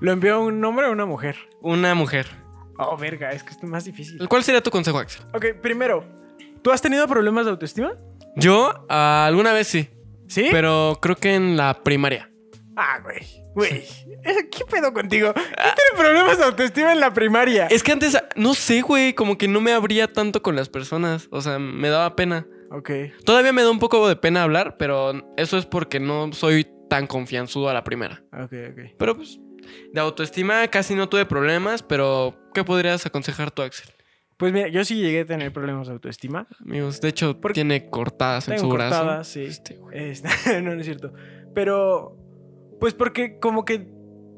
[0.00, 1.36] ¿Lo envió un hombre o una mujer?
[1.60, 2.26] Una mujer.
[2.78, 4.18] Oh, verga, es que esto es más difícil.
[4.28, 5.22] ¿Cuál sería tu consejo, Axel?
[5.32, 6.04] Ok, primero,
[6.62, 7.94] ¿tú has tenido problemas de autoestima?
[8.36, 9.88] Yo, ah, alguna vez sí,
[10.28, 10.48] ¿Sí?
[10.50, 12.30] pero creo que en la primaria.
[12.76, 13.44] Ah, güey.
[13.54, 13.84] Güey.
[14.50, 15.32] ¿Qué pedo contigo?
[15.32, 17.66] ¿Quién tiene problemas de autoestima en la primaria?
[17.68, 21.28] Es que antes, no sé, güey, como que no me abría tanto con las personas.
[21.30, 22.46] O sea, me daba pena.
[22.72, 22.90] Ok.
[23.24, 27.06] Todavía me da un poco de pena hablar, pero eso es porque no soy tan
[27.06, 28.24] confianzudo a la primera.
[28.32, 28.94] Ok, ok.
[28.98, 29.38] Pero pues,
[29.92, 33.88] de autoestima casi no tuve problemas, pero ¿qué podrías aconsejar tú, Axel?
[34.36, 36.46] Pues mira, yo sí llegué a tener problemas de autoestima.
[36.60, 38.98] Amigos, de hecho, Porque tiene cortadas en su brazo.
[38.98, 39.44] cortadas, sí.
[39.44, 39.78] Este.
[39.92, 40.28] Este,
[40.62, 41.12] no, no es cierto.
[41.54, 42.16] Pero,
[42.80, 43.88] pues porque como que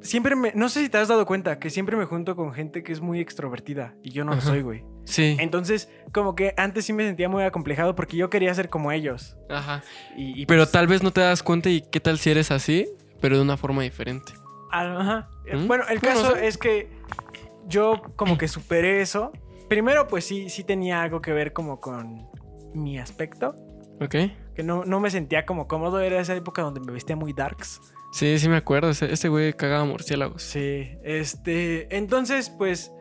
[0.02, 0.52] siempre me...
[0.54, 3.00] No sé si te has dado cuenta que siempre me junto con gente que es
[3.00, 4.84] muy extrovertida y yo no lo soy, güey.
[5.04, 5.36] Sí.
[5.38, 9.36] Entonces, como que antes sí me sentía muy acomplejado porque yo quería ser como ellos.
[9.48, 9.82] Ajá.
[10.16, 12.50] Y, y, Pero pues, tal vez no te das cuenta y qué tal si eres
[12.50, 12.86] así,
[13.20, 14.32] pero de una forma diferente.
[14.70, 15.30] Ajá.
[15.52, 15.66] ¿Mm?
[15.66, 16.90] Bueno, el caso es que
[17.66, 19.32] yo como que superé eso.
[19.68, 22.28] Primero, pues sí, sí tenía algo que ver como con
[22.74, 23.54] mi aspecto.
[24.00, 24.14] Ok.
[24.54, 26.00] Que no, no me sentía como cómodo.
[26.00, 27.80] Era esa época donde me vestía muy darks.
[28.12, 28.90] Sí, sí me acuerdo.
[28.90, 30.42] Ese, ese güey cagaba murciélagos.
[30.42, 31.94] Sí, este.
[31.96, 32.92] Entonces, pues.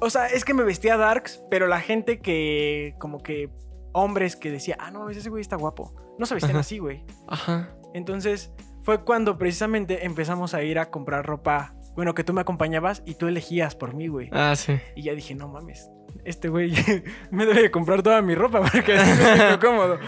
[0.00, 2.94] O sea, es que me vestía darks, pero la gente que.
[2.98, 3.50] Como que.
[3.92, 5.94] Hombres que decía, ah, no, ese güey está guapo.
[6.18, 6.60] No se vestían Ajá.
[6.60, 7.02] así, güey.
[7.28, 7.74] Ajá.
[7.94, 8.52] Entonces,
[8.82, 11.74] fue cuando precisamente empezamos a ir a comprar ropa.
[11.96, 14.28] Bueno, que tú me acompañabas y tú elegías por mí, güey.
[14.32, 14.78] Ah, sí.
[14.94, 15.90] Y ya dije, no mames,
[16.24, 16.72] este güey
[17.30, 19.98] me debe de comprar toda mi ropa porque así me cómodo.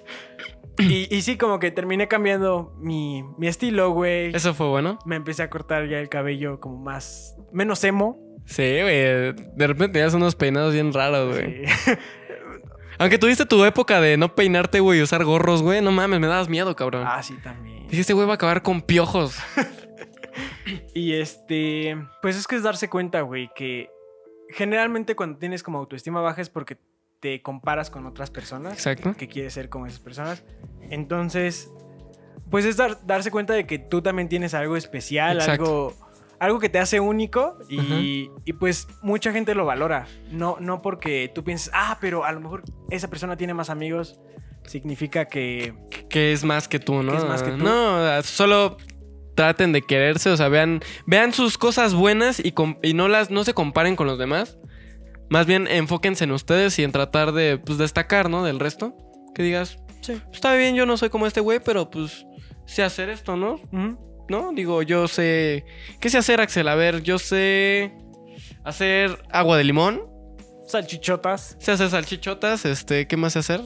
[0.78, 4.34] y, y sí, como que terminé cambiando mi, mi estilo, güey.
[4.34, 4.98] Eso fue bueno.
[5.04, 7.36] Me empecé a cortar ya el cabello como más...
[7.52, 8.18] Menos emo.
[8.44, 9.32] Sí, güey.
[9.32, 11.66] De repente tenías unos peinados bien raros, güey.
[11.66, 11.92] Sí.
[12.98, 15.82] Aunque tuviste tu época de no peinarte, güey, y usar gorros, güey.
[15.82, 17.04] No mames, me dabas miedo, cabrón.
[17.06, 17.86] ah, sí, también.
[17.88, 19.38] Dije, este güey va a acabar con piojos.
[20.94, 21.96] Y este...
[22.22, 23.90] Pues es que es darse cuenta, güey, que
[24.48, 26.78] generalmente cuando tienes como autoestima baja es porque
[27.20, 28.74] te comparas con otras personas.
[28.74, 29.14] Exacto.
[29.16, 30.44] que quieres ser como esas personas.
[30.90, 31.70] Entonces,
[32.50, 35.64] pues es dar- darse cuenta de que tú también tienes algo especial, Exacto.
[35.64, 35.94] algo,
[36.38, 40.06] algo que te hace único y, y, pues mucha gente lo valora.
[40.30, 44.20] No, no porque tú pienses, ah, pero a lo mejor esa persona tiene más amigos,
[44.64, 45.74] significa que...
[46.08, 47.12] Que es más que tú, ¿no?
[47.12, 47.58] Que es más que tú.
[47.58, 48.76] No, solo
[49.36, 52.52] traten de quererse, o sea, vean, vean sus cosas buenas y,
[52.94, 54.58] no las no se comparen con los demás.
[55.30, 58.42] Más bien enfóquense en ustedes y en tratar de pues, destacar, ¿no?
[58.44, 58.96] Del resto.
[59.34, 60.20] Que digas, Sí.
[60.32, 62.24] está bien, yo no soy como este güey, pero pues
[62.66, 63.60] sé hacer esto, ¿no?
[64.28, 64.52] ¿No?
[64.52, 65.64] Digo, yo sé.
[66.00, 66.66] ¿Qué sé hacer, Axel?
[66.68, 67.92] A ver, yo sé
[68.64, 70.02] hacer agua de limón.
[70.66, 72.64] Salchichotas, Sé hacer salchichotas.
[72.64, 73.60] Este, ¿qué más sé hacer?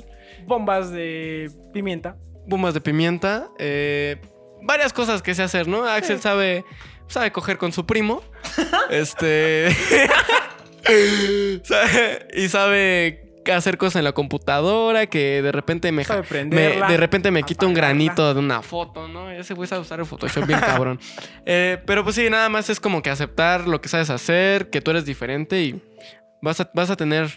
[0.47, 2.17] bombas de pimienta.
[2.47, 4.21] bombas de pimienta, eh,
[4.63, 5.85] varias cosas que sé hacer, ¿no?
[5.87, 6.23] Axel Sí.
[6.23, 6.65] sabe,
[7.09, 8.23] sabe coger con su primo,
[8.91, 9.69] este,
[11.65, 16.05] sabe- y sabe hacer cosas en la computadora que de repente me,
[16.51, 19.31] me- de repente me quita un granito de una foto, ¿no?
[19.31, 21.01] Ese güey sabe usar el Photoshop bien cabrón.
[21.47, 24.81] Eh, pero pues sí, nada más es como que aceptar lo que sabes hacer, que
[24.81, 25.83] tú eres diferente y
[26.43, 27.29] vas a, vas a tener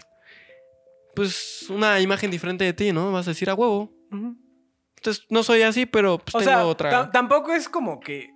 [1.16, 3.10] pues una imagen diferente de ti, ¿no?
[3.10, 3.90] Vas a decir a huevo.
[4.12, 4.36] Ujú.
[5.04, 6.90] Entonces, no soy así, pero pues O tengo sea, otra.
[6.90, 8.30] ta- tampoco es como que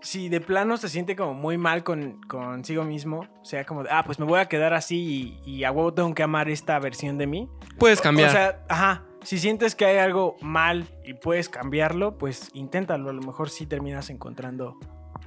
[0.00, 3.90] si de plano se siente como muy mal con consigo mismo, o sea, como de,
[3.90, 6.78] ah, pues me voy a quedar así y, y a huevo tengo que amar esta
[6.78, 7.48] versión de mí.
[7.78, 8.30] Puedes cambiar.
[8.30, 13.10] O sea, ajá, si sientes que hay algo mal y puedes cambiarlo, pues inténtalo.
[13.10, 14.78] A lo mejor sí terminas encontrando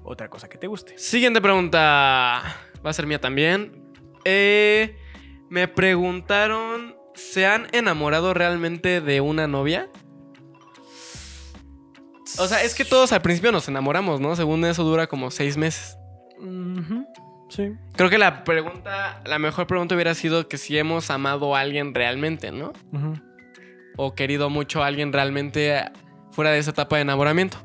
[0.03, 0.97] otra cosa que te guste.
[0.97, 2.41] Siguiente pregunta.
[2.83, 3.83] Va a ser mía también.
[4.25, 4.95] Eh,
[5.49, 9.89] me preguntaron: ¿se han enamorado realmente de una novia?
[12.39, 14.35] O sea, es que todos al principio nos enamoramos, ¿no?
[14.35, 15.97] Según eso dura como seis meses.
[17.49, 17.71] Sí.
[17.95, 21.93] Creo que la pregunta, la mejor pregunta hubiera sido que si hemos amado a alguien
[21.93, 22.73] realmente, ¿no?
[22.91, 23.13] Ujú.
[23.95, 25.83] o querido mucho a alguien realmente
[26.31, 27.57] fuera de esa etapa de enamoramiento.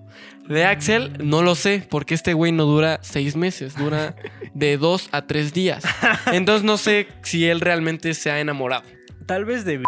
[0.49, 4.17] De Axel, no lo sé, porque este güey no dura seis meses, dura
[4.55, 5.85] de dos a tres días.
[6.33, 8.85] Entonces no sé si él realmente se ha enamorado.
[9.27, 9.83] Tal vez de...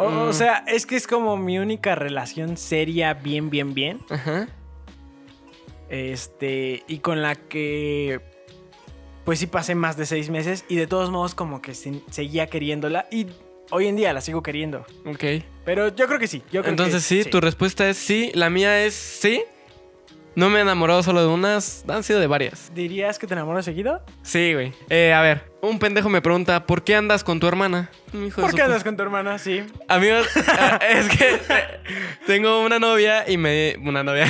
[0.00, 0.32] O, o Mm.
[0.32, 4.00] sea, es que es como mi única relación seria, bien, bien, bien.
[4.10, 4.48] Ajá.
[5.88, 8.20] Este, y con la que,
[9.24, 12.46] pues sí pasé más de seis meses y de todos modos como que se- seguía
[12.46, 13.26] queriéndola y
[13.70, 14.86] hoy en día la sigo queriendo.
[15.04, 15.24] Ok.
[15.64, 16.42] Pero yo creo que sí.
[16.52, 18.30] Yo creo Entonces que sí, tu respuesta es sí.
[18.34, 19.42] La mía es sí.
[20.36, 22.72] No me he enamorado solo de unas, han sido de varias.
[22.74, 24.02] ¿Dirías que te enamoras seguido?
[24.22, 24.72] Sí, güey.
[24.88, 27.90] Eh, a ver, un pendejo me pregunta, ¿por qué andas con tu hermana?
[28.12, 29.38] Hijo ¿Por qué andas con tu hermana?
[29.38, 29.62] Sí.
[29.88, 31.40] Amigos, ah, es que
[32.26, 33.76] tengo una novia y me...
[33.82, 34.26] Una novia.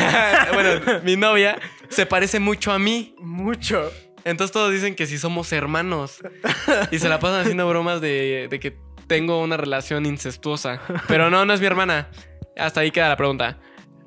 [0.54, 1.58] bueno, mi novia
[1.90, 3.14] se parece mucho a mí.
[3.18, 3.90] Mucho.
[4.24, 6.22] Entonces todos dicen que si somos hermanos.
[6.90, 10.80] Y se la pasan haciendo bromas de, de que tengo una relación incestuosa.
[11.08, 12.08] Pero no, no es mi hermana.
[12.56, 13.58] Hasta ahí queda la pregunta.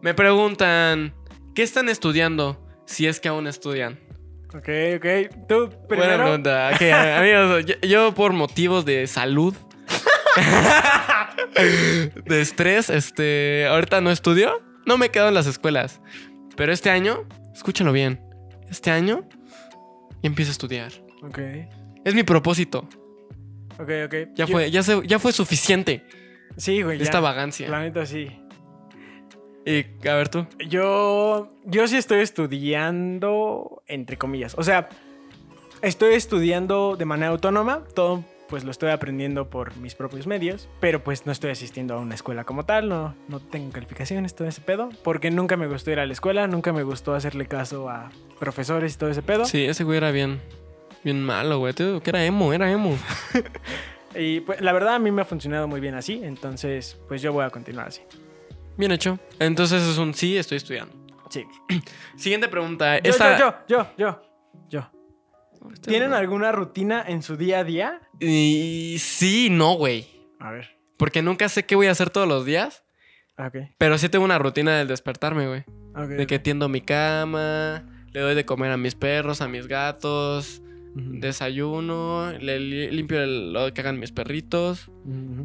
[0.01, 1.13] Me preguntan,
[1.55, 2.65] ¿qué están estudiando?
[2.85, 3.99] Si es que aún estudian.
[4.55, 5.47] Ok, ok.
[5.47, 6.23] Tú Buena primero.
[6.23, 6.71] pregunta.
[6.75, 6.81] Ok,
[7.19, 9.55] amigos, yo, yo por motivos de salud,
[12.25, 16.01] de estrés, este, ahorita no estudio, no me quedo en las escuelas.
[16.55, 18.21] Pero este año, escúchenlo bien,
[18.69, 19.27] este año
[20.21, 20.91] empiezo a estudiar.
[21.23, 21.39] Ok.
[22.05, 22.87] Es mi propósito.
[23.79, 24.13] Ok, ok.
[24.35, 26.03] Ya Yo- fue, ya, se- ya fue suficiente
[26.57, 26.97] Sí, güey.
[26.99, 27.03] ya.
[27.05, 27.67] esta vagancia.
[27.69, 28.27] La neta sí.
[29.65, 30.45] Y a ver tú.
[30.67, 34.55] Yo, yo sí estoy estudiando, entre comillas.
[34.57, 34.89] O sea,
[35.81, 37.83] estoy estudiando de manera autónoma.
[37.95, 40.67] Todo, pues lo estoy aprendiendo por mis propios medios.
[40.79, 42.89] Pero pues no estoy asistiendo a una escuela como tal.
[42.89, 44.89] No, no tengo calificaciones, todo ese pedo.
[45.03, 46.47] Porque nunca me gustó ir a la escuela.
[46.47, 49.45] Nunca me gustó hacerle caso a profesores y todo ese pedo.
[49.45, 50.41] Sí, ese güey era bien,
[51.03, 51.73] bien malo, güey.
[51.73, 52.97] Te digo que era emo, era emo.
[54.15, 57.33] Y pues la verdad a mí me ha funcionado muy bien así, entonces pues yo
[57.33, 58.01] voy a continuar así.
[58.77, 59.19] Bien hecho.
[59.39, 60.93] Entonces es un sí, estoy estudiando.
[61.29, 61.45] Sí.
[62.17, 62.99] Siguiente pregunta.
[62.99, 64.21] Yo, Esta- yo, yo, yo,
[64.69, 64.91] yo, yo.
[65.73, 68.01] Este ¿Tienen alguna rutina en su día a día?
[68.19, 70.07] Y sí, no, güey.
[70.39, 70.77] A ver.
[70.97, 72.83] Porque nunca sé qué voy a hacer todos los días.
[73.37, 73.55] Ok.
[73.77, 75.63] Pero sí tengo una rutina del despertarme, güey.
[76.17, 80.61] De que tiendo mi cama, le doy de comer a mis perros, a mis gatos,
[80.95, 84.91] desayuno, le li- limpio el- lo que hagan mis perritos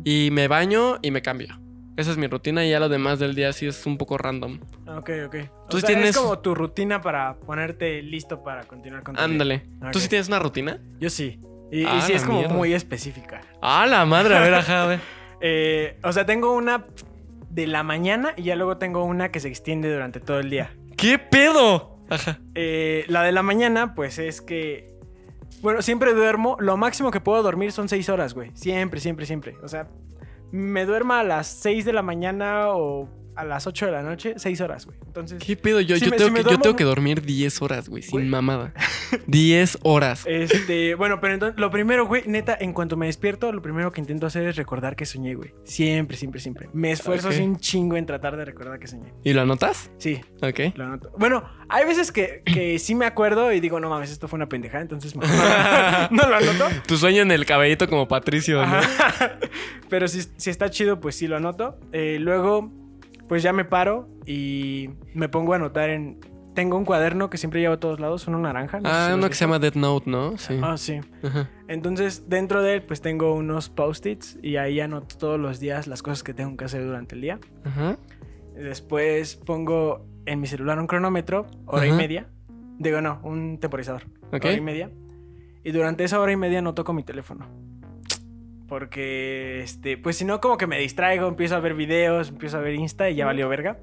[0.05, 1.61] y me baño y me cambio.
[1.99, 4.61] Esa es mi rutina y ya lo demás del día sí es un poco random.
[4.87, 5.35] Ok, ok.
[5.65, 9.21] O Tú sea, tienes- Es como tu rutina para ponerte listo para continuar con tu.
[9.21, 9.65] Ándale.
[9.93, 10.81] ¿Tú sí tienes una rutina?
[11.01, 11.41] Yo sí.
[11.73, 12.55] Y, y Ah, sí es como mierda.
[12.55, 13.41] muy específica.
[13.61, 15.01] Ah, la madre, a ver, ajá, a ver.
[15.41, 16.87] Eh, o sea, tengo una
[17.51, 20.73] de la mañana y ya luego tengo una que se extiende durante todo el día.
[20.97, 21.99] ¿Qué pedo?
[22.11, 22.41] Ajá.
[22.57, 24.97] Eh, la de la mañana, pues es que.
[25.63, 26.57] Bueno, siempre duermo.
[26.61, 28.51] Lo máximo que puedo dormir son seis horas, güey.
[28.55, 29.57] Siempre, siempre, siempre.
[29.63, 29.89] O sea,
[30.51, 33.09] me duermo a las 6 de la mañana o
[33.39, 34.99] a las 8 de la noche, 6 horas, güey.
[35.07, 35.81] Entonces, ¿Qué pedo?
[35.81, 38.29] Yo, Si yo me- tengo, si que, yo tengo que dormir 10 horas, güey, sin
[38.29, 38.73] mamada.
[39.27, 40.25] 10 horas.
[40.27, 44.01] este, bueno, pero entonces, lo primero, güey, neta, en cuanto me despierto, lo primero que
[44.01, 45.55] intento hacer es recordar que soñé, güey.
[45.65, 46.69] Siempre, siempre, siempre.
[46.73, 47.35] Me esfuerzo Ok.
[47.35, 49.13] así un chingo en tratar de recordar que soñé.
[49.25, 49.91] ¿Y lo anotas?
[49.99, 50.75] Sí, Ok.
[50.75, 51.13] lo anoto.
[51.19, 54.49] Bueno, hay veces que, que sí me acuerdo y digo, no mames, esto fue una
[54.49, 55.23] pendejada, entonces no,
[56.11, 56.65] no lo anoto.
[56.87, 58.81] Tu sueño en el cabellito como Patricio, ¿no?
[59.89, 61.79] Pero si, si está chido, pues sí lo anoto.
[61.93, 62.71] Eh, luego,
[63.29, 66.19] pues ya me paro y me pongo a anotar en...
[66.55, 68.81] Tengo un cuaderno que siempre llevo a todos lados, uno naranja.
[68.81, 70.37] no Ah, uno que se llama Death Note, ¿no?
[70.39, 70.59] Sí.
[70.61, 70.99] Ah, sí.
[71.23, 71.49] Ajá.
[71.69, 76.03] Entonces, dentro de él, pues tengo unos post-its y ahí anoto todos los días las
[76.03, 77.39] cosas que tengo que hacer durante el día.
[77.65, 77.97] Ajá.
[78.57, 82.27] Después pongo en mi celular un cronómetro, hora y media.
[82.79, 84.07] Digo, no, un temporizador.
[84.33, 84.45] Ok.
[84.45, 84.91] Hora y media.
[85.63, 87.47] Y durante esa hora y media no toco mi teléfono.
[88.69, 92.61] Porque, este, pues si no, como que me distraigo, empiezo a ver videos, empiezo a
[92.61, 93.79] ver Insta y ya valió verga.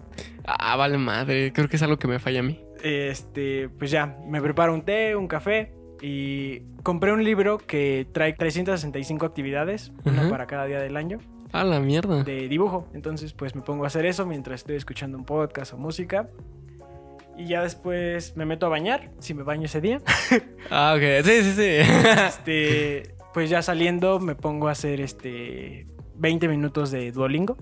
[0.45, 1.51] Ah, vale madre.
[1.53, 2.61] Creo que es algo que me falla a mí.
[2.83, 8.33] Este, pues ya, me preparo un té, un café y compré un libro que trae
[8.33, 11.17] 365 actividades, una para cada día del año,
[11.51, 12.23] Ah, la mierda.
[12.23, 12.87] de dibujo.
[12.93, 16.29] Entonces, pues me pongo a hacer eso mientras estoy escuchando un podcast o música.
[17.37, 19.99] Y ya después me meto a bañar, si me baño ese día.
[20.69, 21.25] Ah, ok.
[21.25, 21.91] Sí, sí, sí.
[22.27, 27.57] Este, pues ya saliendo me pongo a hacer este 20 minutos de Duolingo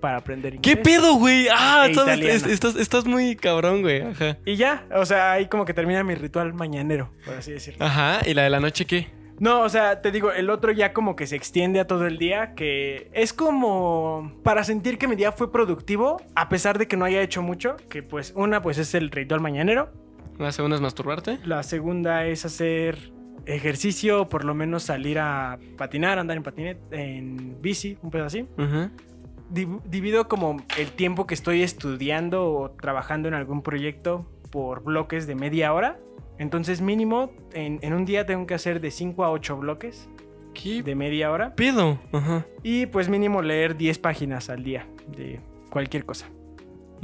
[0.00, 0.84] para aprender ¿Qué inglés.
[0.98, 1.46] pedo, güey?
[1.50, 4.02] Ah, E estás, estás muy cabrón, güey.
[4.02, 4.36] Ajá.
[4.44, 7.86] Y ya, o sea, ahí como que termina mi ritual mañanero, por así decirlo.
[7.86, 8.18] Ajá.
[8.26, 9.06] ¿Y la de la noche qué?
[9.38, 12.18] No, o sea, te digo, el otro ya como que se extiende a todo el
[12.18, 16.96] día, que es como para sentir que mi día fue productivo, a pesar de que
[16.96, 19.90] no haya hecho mucho, que pues una pues es el ritual mañanero,
[20.38, 21.38] La segunda es masturbarte.
[21.44, 23.12] la segunda es hacer
[23.46, 26.80] ejercicio, por lo menos salir a patinar, andar en patinete,
[27.16, 28.46] en bici, un pedo así.
[29.52, 35.26] Div- divido como el tiempo que estoy estudiando o trabajando en algún proyecto por bloques
[35.26, 35.98] de media hora.
[36.38, 40.08] Entonces mínimo en, en un día tengo que hacer de 5 a 8 bloques
[40.54, 41.54] ¿Qué de media hora.
[42.12, 42.46] Ajá.
[42.62, 46.28] Y pues mínimo leer 10 páginas al día de cualquier cosa.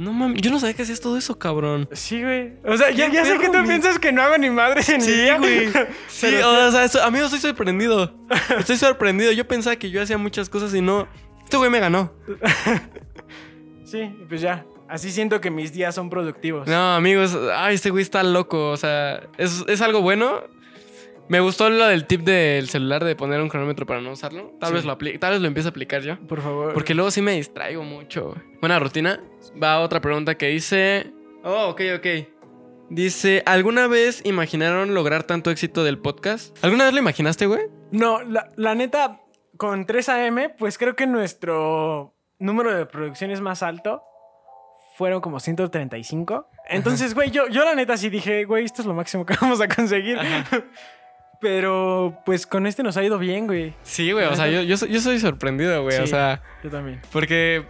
[0.01, 1.87] No mames, yo no sabía que hacías todo eso, cabrón.
[1.91, 2.53] Sí, güey.
[2.65, 5.11] O sea, ya, sé que tú mi- piensas que no hago ni madres en Sí,
[5.11, 5.37] mi día.
[5.37, 5.67] güey.
[6.07, 8.11] Sí, Pero o sea, eso- amigo, estoy sorprendido.
[8.57, 9.31] Estoy sorprendido.
[9.31, 11.07] Yo pensaba que yo hacía muchas cosas y no.
[11.43, 12.11] Este güey me ganó.
[13.83, 14.65] Sí, pues ya.
[14.89, 16.67] Así siento que mis días son productivos.
[16.67, 18.69] No, amigos, ay, este güey está loco.
[18.71, 20.41] O sea, es, es algo bueno.
[21.27, 24.53] Me gustó lo del tip del celular de poner un cronómetro para no usarlo.
[24.59, 24.75] Tal Sí.
[24.75, 26.19] vez lo tal vez lo empiece a aplicar yo.
[26.27, 26.73] Por favor.
[26.73, 28.35] Porque luego sí me distraigo mucho.
[28.59, 29.21] Buena rutina.
[29.61, 31.13] Va otra pregunta que dice.
[31.43, 32.07] Oh, ok, ok.
[32.89, 36.57] Dice, ¿alguna vez imaginaron lograr tanto éxito del podcast?
[36.63, 37.61] ¿Alguna vez lo imaginaste, güey?
[37.91, 39.21] No, la, la neta,
[39.55, 44.03] con 3 AM, pues creo que nuestro número de producciones más alto
[44.97, 46.49] fueron como 135.
[46.67, 49.61] Entonces, güey, yo, yo la neta sí dije, güey, esto es lo máximo que vamos
[49.61, 50.17] a conseguir.
[51.41, 53.73] Pero pues con este nos ha ido bien, güey.
[53.83, 54.27] Sí, güey.
[54.27, 55.97] O sea, yo, yo, soy, yo soy sorprendido, güey.
[55.99, 57.01] O sea, Yo también.
[57.11, 57.65] porque.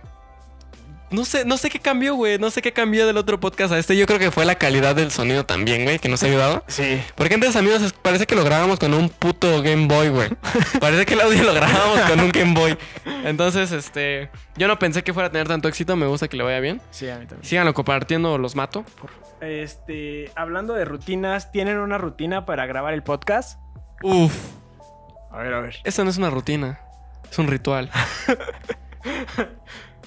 [1.10, 2.38] No sé, no sé qué cambió, güey.
[2.40, 3.98] No sé qué cambió del otro podcast a este.
[3.98, 6.64] Yo creo que fue la calidad del sonido también, güey, que nos ha ayudado.
[6.68, 7.02] Sí.
[7.16, 10.30] Porque antes, amigos, parece que lo grabábamos con un puto Game Boy, güey.
[10.80, 12.78] Parece que el audio lo grabábamos con un Game Boy.
[13.26, 14.30] Entonces, este.
[14.56, 15.98] Yo no pensé que fuera a tener tanto éxito.
[15.98, 16.82] Me gusta que le vaya bien.
[16.92, 17.44] Sí, a mí también.
[17.44, 18.86] Síganlo compartiendo los mato.
[19.42, 23.60] Este, hablando de rutinas, ¿tienen una rutina para grabar el podcast?
[24.04, 24.34] Uf.
[25.32, 25.76] A ver, a ver.
[25.84, 26.80] Eso no es una rutina.
[27.30, 27.90] Es un ritual.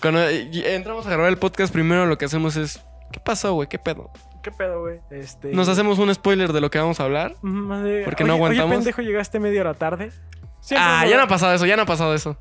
[0.00, 2.82] Cuando eh, entramos a grabar el podcast, primero lo que hacemos es.
[3.12, 3.68] ¿Qué pasó, güey?
[3.68, 4.10] ¿Qué pedo?
[4.42, 5.00] ¿Qué pedo, güey?
[5.10, 5.52] Este...
[5.52, 7.34] Nos hacemos un spoiler de lo que vamos a hablar.
[7.42, 8.74] Madre- Porque oye, no Oye, aguantamos.
[8.76, 10.10] pendejo, llegaste media hora tarde.
[10.60, 12.36] Siempre Ah, ya no ha pasado eso, ya no ha pasado eso.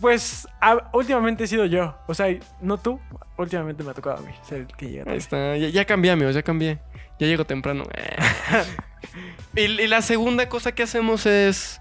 [0.00, 1.96] Pues a- últimamente he sido yo.
[2.08, 2.26] O sea,
[2.60, 2.98] no tú.
[3.36, 5.12] Últimamente me ha tocado a mí ser el que llega.
[5.12, 5.56] Ahí está.
[5.56, 6.80] Ya, ya cambié, amigos, ya cambié.
[7.20, 7.84] Ya llego temprano.
[9.56, 9.62] Eh.
[9.78, 11.80] y, y la segunda cosa que hacemos es.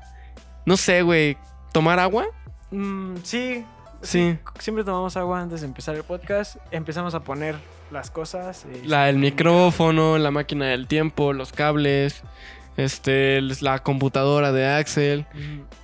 [0.65, 1.37] No sé, güey.
[1.71, 2.27] ¿Tomar agua?
[2.71, 3.65] Mm, sí.
[4.01, 4.37] Sí.
[4.59, 6.57] Siempre tomamos agua antes de empezar el podcast.
[6.71, 7.55] Empezamos a poner
[7.91, 8.65] las cosas.
[8.65, 12.21] eh, La, el micrófono, la máquina del tiempo, los cables.
[12.75, 15.25] Este, la computadora de Axel.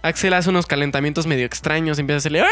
[0.01, 1.99] Axel hace unos calentamientos medio extraños.
[1.99, 2.43] Empieza a hacerle.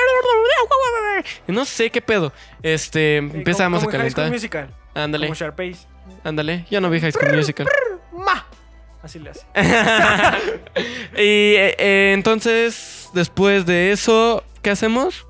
[1.47, 2.31] No sé qué pedo.
[2.61, 4.69] Este, eh, empezamos como- a como High School calentar.
[4.93, 5.35] Ándale, Como
[6.23, 6.65] ándale.
[6.69, 7.67] Ya no vi High School Musical.
[9.03, 9.45] Así le hace.
[11.15, 15.27] y eh, eh, entonces, después de eso, ¿qué hacemos?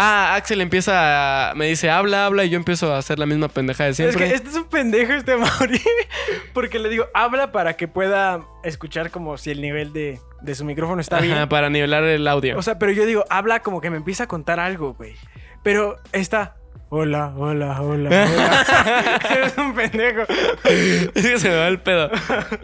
[0.00, 3.48] Ah, Axel empieza a, me dice, habla, habla, y yo empiezo a hacer la misma
[3.48, 4.28] pendeja de Es siempre.
[4.28, 5.82] que este es un pendejo este Mauri.
[6.54, 10.64] Porque le digo, habla para que pueda escuchar como si el nivel de, de su
[10.64, 11.48] micrófono está bien.
[11.48, 12.56] Para nivelar el audio.
[12.56, 15.16] O sea, pero yo digo, habla como que me empieza a contar algo, güey.
[15.64, 16.54] Pero está.
[16.90, 19.44] Hola, hola, hola, hola.
[19.44, 20.22] es un pendejo.
[20.64, 22.10] es que se me va el pedo.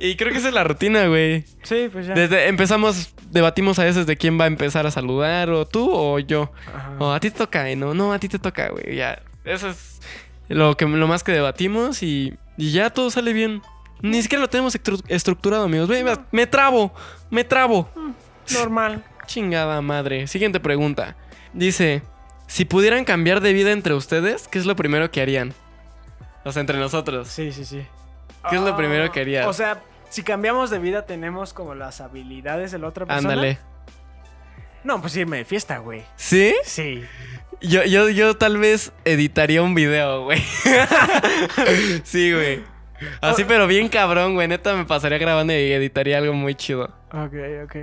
[0.00, 1.44] Y creo que esa es la rutina, güey.
[1.62, 2.14] Sí, pues ya.
[2.14, 6.18] Desde empezamos, debatimos a veces de quién va a empezar a saludar, o tú o
[6.20, 6.50] yo.
[6.74, 6.92] Ajá.
[7.00, 8.96] O a ti te toca, y no, no, a ti te toca, güey.
[8.96, 10.00] Ya, eso es
[10.48, 13.60] lo, que, lo más que debatimos y, y ya todo sale bien.
[14.00, 15.88] Ni siquiera lo tenemos estru- estructurado, amigos.
[15.90, 16.94] Me, me trabo,
[17.30, 17.90] me trabo.
[18.54, 19.04] Normal.
[19.26, 20.26] Chingada madre.
[20.28, 21.16] Siguiente pregunta.
[21.52, 22.02] Dice,
[22.54, 25.52] si pudieran cambiar de vida entre ustedes, ¿qué es lo primero que harían?
[26.44, 27.26] O sea, entre nosotros.
[27.26, 27.84] Sí, sí, sí.
[28.48, 29.44] ¿Qué es lo Ah, primero que harías?
[29.48, 33.28] O sea, si cambiamos de vida, tenemos como las habilidades de la otra persona.
[33.32, 33.58] Ándale.
[34.84, 36.04] No, pues irme de fiesta, güey.
[36.14, 36.54] ¿Sí?
[36.62, 37.02] Sí.
[37.60, 40.40] Yo, yo, yo tal vez editaría un video, güey.
[42.04, 42.62] sí, güey.
[43.20, 43.46] Así, Oh.
[43.48, 44.46] pero bien cabrón, güey.
[44.46, 46.84] Neta, me pasaría grabando y editaría algo muy chido.
[47.12, 47.74] Ok, ok.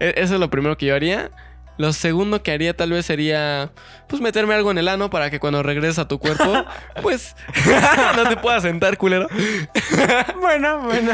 [0.00, 1.30] E- Eso es lo primero que yo haría.
[1.78, 3.70] Lo segundo que haría tal vez sería,
[4.08, 6.64] pues, meterme algo en el ano para que cuando regreses a tu cuerpo,
[7.02, 7.34] pues,
[8.16, 9.28] no te puedas sentar, culero.
[10.40, 11.12] Bueno, bueno.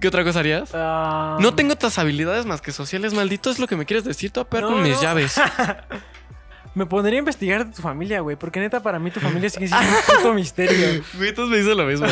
[0.00, 0.70] ¿Qué otra cosa harías?
[0.74, 3.50] Ah, No tengo otras habilidades más que sociales, maldito.
[3.50, 4.32] Es lo que me quieres decir.
[4.34, 5.02] Voy a pegar No, con mis no.
[5.02, 5.40] llaves.
[6.74, 8.34] Me pondría a investigar de tu familia, güey.
[8.36, 11.04] Porque neta, para mí tu familia sigue siendo un puto misterio.
[11.18, 12.06] Güey, todos me dicen lo mismo.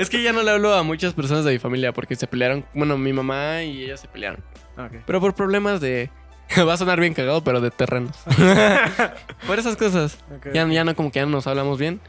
[0.00, 2.64] es que ya no le hablo a muchas personas de mi familia porque se pelearon.
[2.74, 4.42] Bueno, mi mamá y ella se pelearon.
[4.78, 5.02] Ok.
[5.06, 6.10] Pero por problemas de.
[6.66, 8.16] Va a sonar bien cagado, pero de terrenos.
[9.46, 10.18] por esas cosas.
[10.52, 12.00] Ya, ya no, como que ya no nos hablamos bien.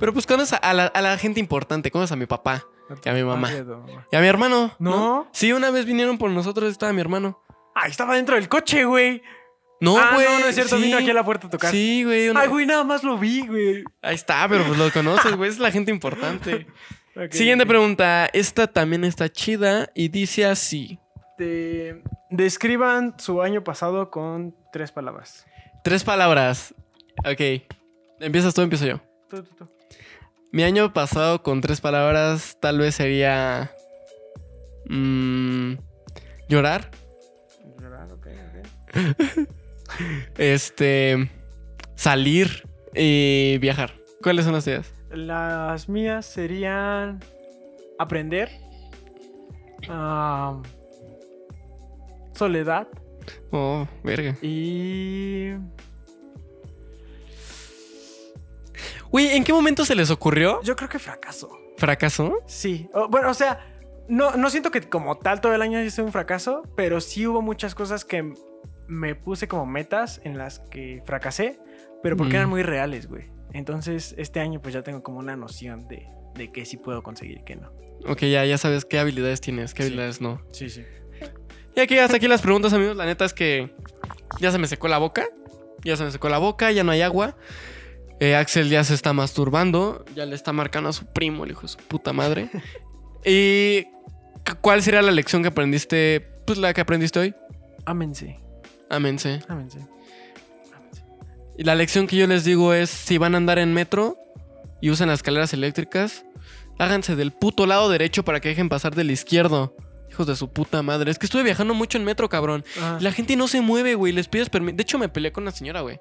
[0.00, 1.90] Pero pues conoces a, a la, a la gente importante.
[1.90, 2.64] Conoces a mi papá
[3.04, 3.48] y a mi mamá.
[3.52, 4.74] Ah, y a mi hermano.
[4.78, 5.28] ¿No?
[5.32, 7.40] Sí, una vez vinieron por nosotros, estaba mi hermano.
[7.74, 9.22] Ah, estaba dentro del coche, güey.
[9.80, 10.26] No, ah, güey.
[10.26, 10.76] no, no es cierto.
[10.76, 10.82] sí.
[10.84, 11.70] Vino aquí a la puerta a tocar.
[11.70, 12.28] Sí, güey.
[12.28, 13.84] una- Ay, güey, nada más lo vi, güey.
[14.00, 15.50] Ahí está, pero pues lo conoces, güey.
[15.50, 16.66] Es la gente importante.
[17.30, 18.26] Siguiente pregunta.
[18.32, 20.98] Esta también está chida y dice así.
[21.42, 25.44] Te- Describan su año pasado con tres palabras.
[25.82, 26.72] Tres palabras.
[27.24, 27.64] Ok.
[28.20, 29.00] ¿Empiezas tú o empiezo yo?
[29.28, 29.66] Tú, tú, tú.
[30.52, 33.72] Mi año pasado con tres palabras tal vez sería...
[34.88, 35.72] mm,
[36.48, 36.90] llorar.
[37.80, 39.48] Llorar, ok, ok.
[40.38, 41.28] Este...
[41.96, 43.94] Salir y viajar.
[44.22, 44.92] ¿Cuáles son las tuyas?
[45.10, 47.20] Las mías serían
[47.98, 48.48] aprender,
[49.88, 50.62] am,
[52.46, 52.88] soledad
[53.52, 54.36] Oh, verga.
[54.42, 55.52] y
[59.10, 60.60] Güey, ¿en qué momento se les ocurrió?
[60.62, 61.50] yo creo que fracaso.
[61.76, 62.38] ¿Fracaso?
[62.46, 62.88] Sí.
[62.94, 63.60] O- bueno, o sea,
[64.08, 67.26] no, no siento que como tal todo el año haya sido un fracaso, pero sí
[67.26, 68.32] hubo muchas cosas que
[68.88, 71.60] me puse como metas en las que fracasé,
[72.02, 72.36] pero porque Mm.
[72.36, 73.30] eran muy reales, güey.
[73.52, 77.38] Entonces, este año pues ya tengo como una noción de, de qué sí puedo conseguir
[77.38, 77.70] y qué no.
[78.08, 79.88] Ok, ya, ya sabes qué habilidades tienes, qué Sí.
[79.88, 80.40] habilidades no.
[80.52, 80.84] Sí, sí.
[81.74, 82.96] Y aquí hasta aquí las preguntas, amigos.
[82.96, 83.74] La neta es que
[84.40, 85.26] ya se me secó la boca.
[85.84, 87.36] Ya se me secó la boca, ya no hay agua.
[88.20, 90.04] Eh, Axel ya se está masturbando.
[90.14, 92.50] Ya le está marcando a su primo, el hijo de su puta madre.
[93.24, 96.20] ¿Y cu- cuál sería la lección que aprendiste?
[96.46, 97.34] Pues la que aprendiste hoy.
[97.84, 98.38] Ámense.
[98.90, 99.40] ámense.
[99.48, 99.78] ámense.
[101.58, 104.18] Y la lección que yo les digo es: si van a andar en metro
[104.80, 106.24] y usan las escaleras eléctricas,
[106.78, 109.74] háganse del puto lado derecho para que dejen pasar del izquierdo.
[110.12, 111.10] Hijos de su puta madre.
[111.10, 112.64] Es que estuve viajando mucho en metro, cabrón.
[112.76, 112.98] Ajá.
[113.00, 114.12] La gente no se mueve, güey.
[114.12, 114.76] Les pides permiso.
[114.76, 116.00] De hecho, me peleé con una señora, güey.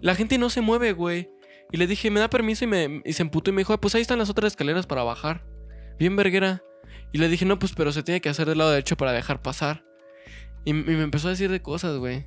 [0.00, 1.30] La gente no se mueve, güey.
[1.70, 2.64] Y le dije, ¿me da permiso?
[2.64, 4.86] Y, me, y se emputó y me dijo, "Ah, pues ahí están las otras escaleras
[4.86, 5.44] para bajar.
[5.98, 6.62] Bien verguera.
[7.12, 9.40] Y le dije, no, pues pero se tiene que hacer del lado derecho para dejar
[9.42, 9.84] pasar.
[10.64, 12.26] Y, y me empezó a decir de cosas, güey.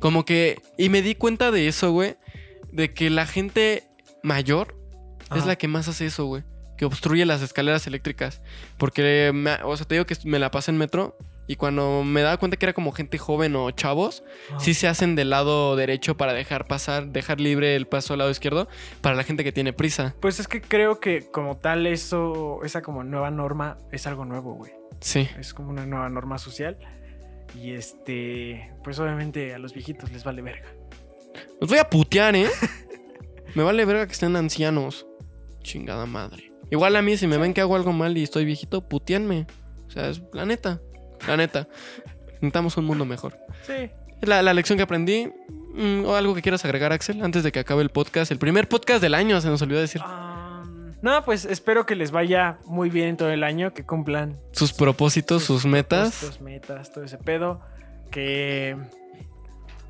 [0.00, 0.60] Como que...
[0.76, 2.16] Y me di cuenta de eso, güey.
[2.70, 3.88] De que la gente
[4.22, 4.76] mayor
[5.34, 6.44] es la que más hace eso, güey.
[6.78, 8.40] Que obstruye las escaleras eléctricas.
[8.78, 11.18] Porque, me- o sea, te digo que me la pasé en metro
[11.50, 14.22] Y cuando me daba cuenta que era como gente joven o chavos,
[14.58, 18.30] sí se hacen del lado derecho para dejar pasar, dejar libre el paso al lado
[18.30, 18.68] izquierdo
[19.00, 20.14] para la gente que tiene prisa.
[20.20, 24.52] Pues es que creo que como tal eso, esa como nueva norma es algo nuevo,
[24.56, 24.72] güey.
[25.00, 25.26] Sí.
[25.38, 26.76] Es como una nueva norma social.
[27.58, 30.68] Y este, pues obviamente a los viejitos les vale verga.
[31.62, 32.50] Los voy a putear, ¿eh?
[33.54, 35.06] me vale verga que estén ancianos.
[35.62, 36.47] Chingada madre.
[36.70, 39.46] Igual a mí, si me ven que hago algo mal y estoy viejito, puteanme.
[39.86, 40.80] O sea, es la neta.
[41.26, 41.68] La neta.
[42.34, 43.38] Necesitamos un mundo mejor.
[43.66, 43.90] Sí.
[44.20, 45.30] La, la lección que aprendí.
[45.74, 47.22] mm, ¿O algo que quieras agregar, Axel?
[47.22, 48.30] Antes de que acabe el podcast.
[48.30, 50.02] El primer podcast del año, se nos olvidó decir.
[50.02, 54.72] Um, no, pues espero que les vaya muy bien todo el año, que cumplan Sus
[54.72, 56.14] propósitos, sus metas.
[56.14, 57.60] Sus metas, todo ese pedo.
[58.10, 58.76] Que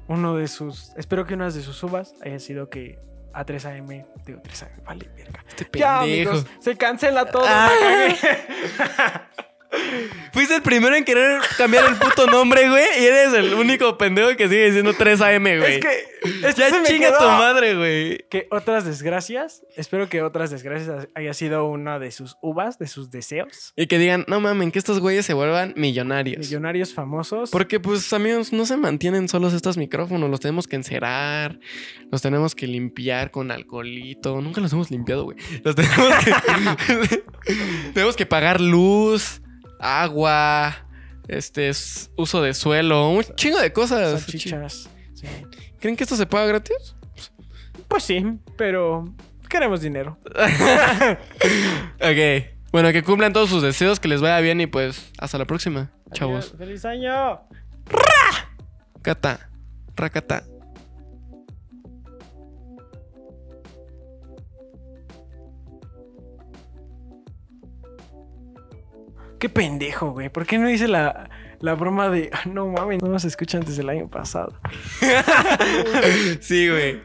[0.06, 0.92] uno de sus.
[0.96, 2.98] Espero que una de sus uvas haya sido que
[3.44, 4.06] A3AM.
[4.24, 5.44] Digo, 3AM, vale, verga.
[5.48, 6.30] Este Ya, pendejo.
[6.30, 7.44] amigos, se cancela todo.
[7.46, 7.70] Ah.
[10.32, 12.84] Fuiste el primero en querer cambiar el puto nombre, güey.
[13.00, 15.74] Y eres el único pendejo que sigue diciendo 3AM, güey.
[15.74, 16.48] es que.
[16.48, 17.18] es que ya me chinga quedó.
[17.18, 18.18] tu madre, güey.
[18.30, 19.62] Que otras desgracias.
[19.76, 23.72] Espero que otras desgracias haya sido una de sus uvas, de sus deseos.
[23.76, 26.38] Y que digan, no mamen, que estos güeyes se vuelvan millonarios.
[26.38, 27.50] Millonarios famosos.
[27.50, 30.30] Porque, pues, amigos, no se mantienen solos estos micrófonos.
[30.30, 31.58] Los tenemos que encerar.
[32.10, 34.40] Los tenemos que limpiar con alcoholito.
[34.40, 35.36] Nunca los hemos limpiado, güey.
[35.62, 37.22] Los tenemos que...
[37.94, 39.42] tenemos que pagar luz,
[39.78, 40.86] agua,
[41.28, 41.70] este,
[42.16, 43.10] uso de suelo.
[43.10, 44.22] Un chingo de cosas.
[44.22, 44.88] Salchichas.
[45.14, 45.26] Sí.
[45.80, 46.94] ¿Creen que esto se paga gratis?
[47.88, 48.24] Pues sí,
[48.56, 49.04] pero
[49.48, 50.18] queremos dinero.
[52.00, 52.44] Ok.
[52.70, 55.90] Bueno, que cumplan todos sus deseos, que les vaya bien y pues hasta la próxima,
[56.12, 56.54] chavos.
[56.58, 57.40] ¡Feliz año!
[59.02, 59.48] Cata.
[59.96, 60.44] Racata.
[69.38, 70.28] Qué pendejo, güey.
[70.28, 71.28] ¿Por qué no hice la,
[71.60, 72.30] la broma de.
[72.32, 74.52] "Ah, No mames, no nos escuchan desde el año pasado?
[76.40, 77.00] Sí, güey.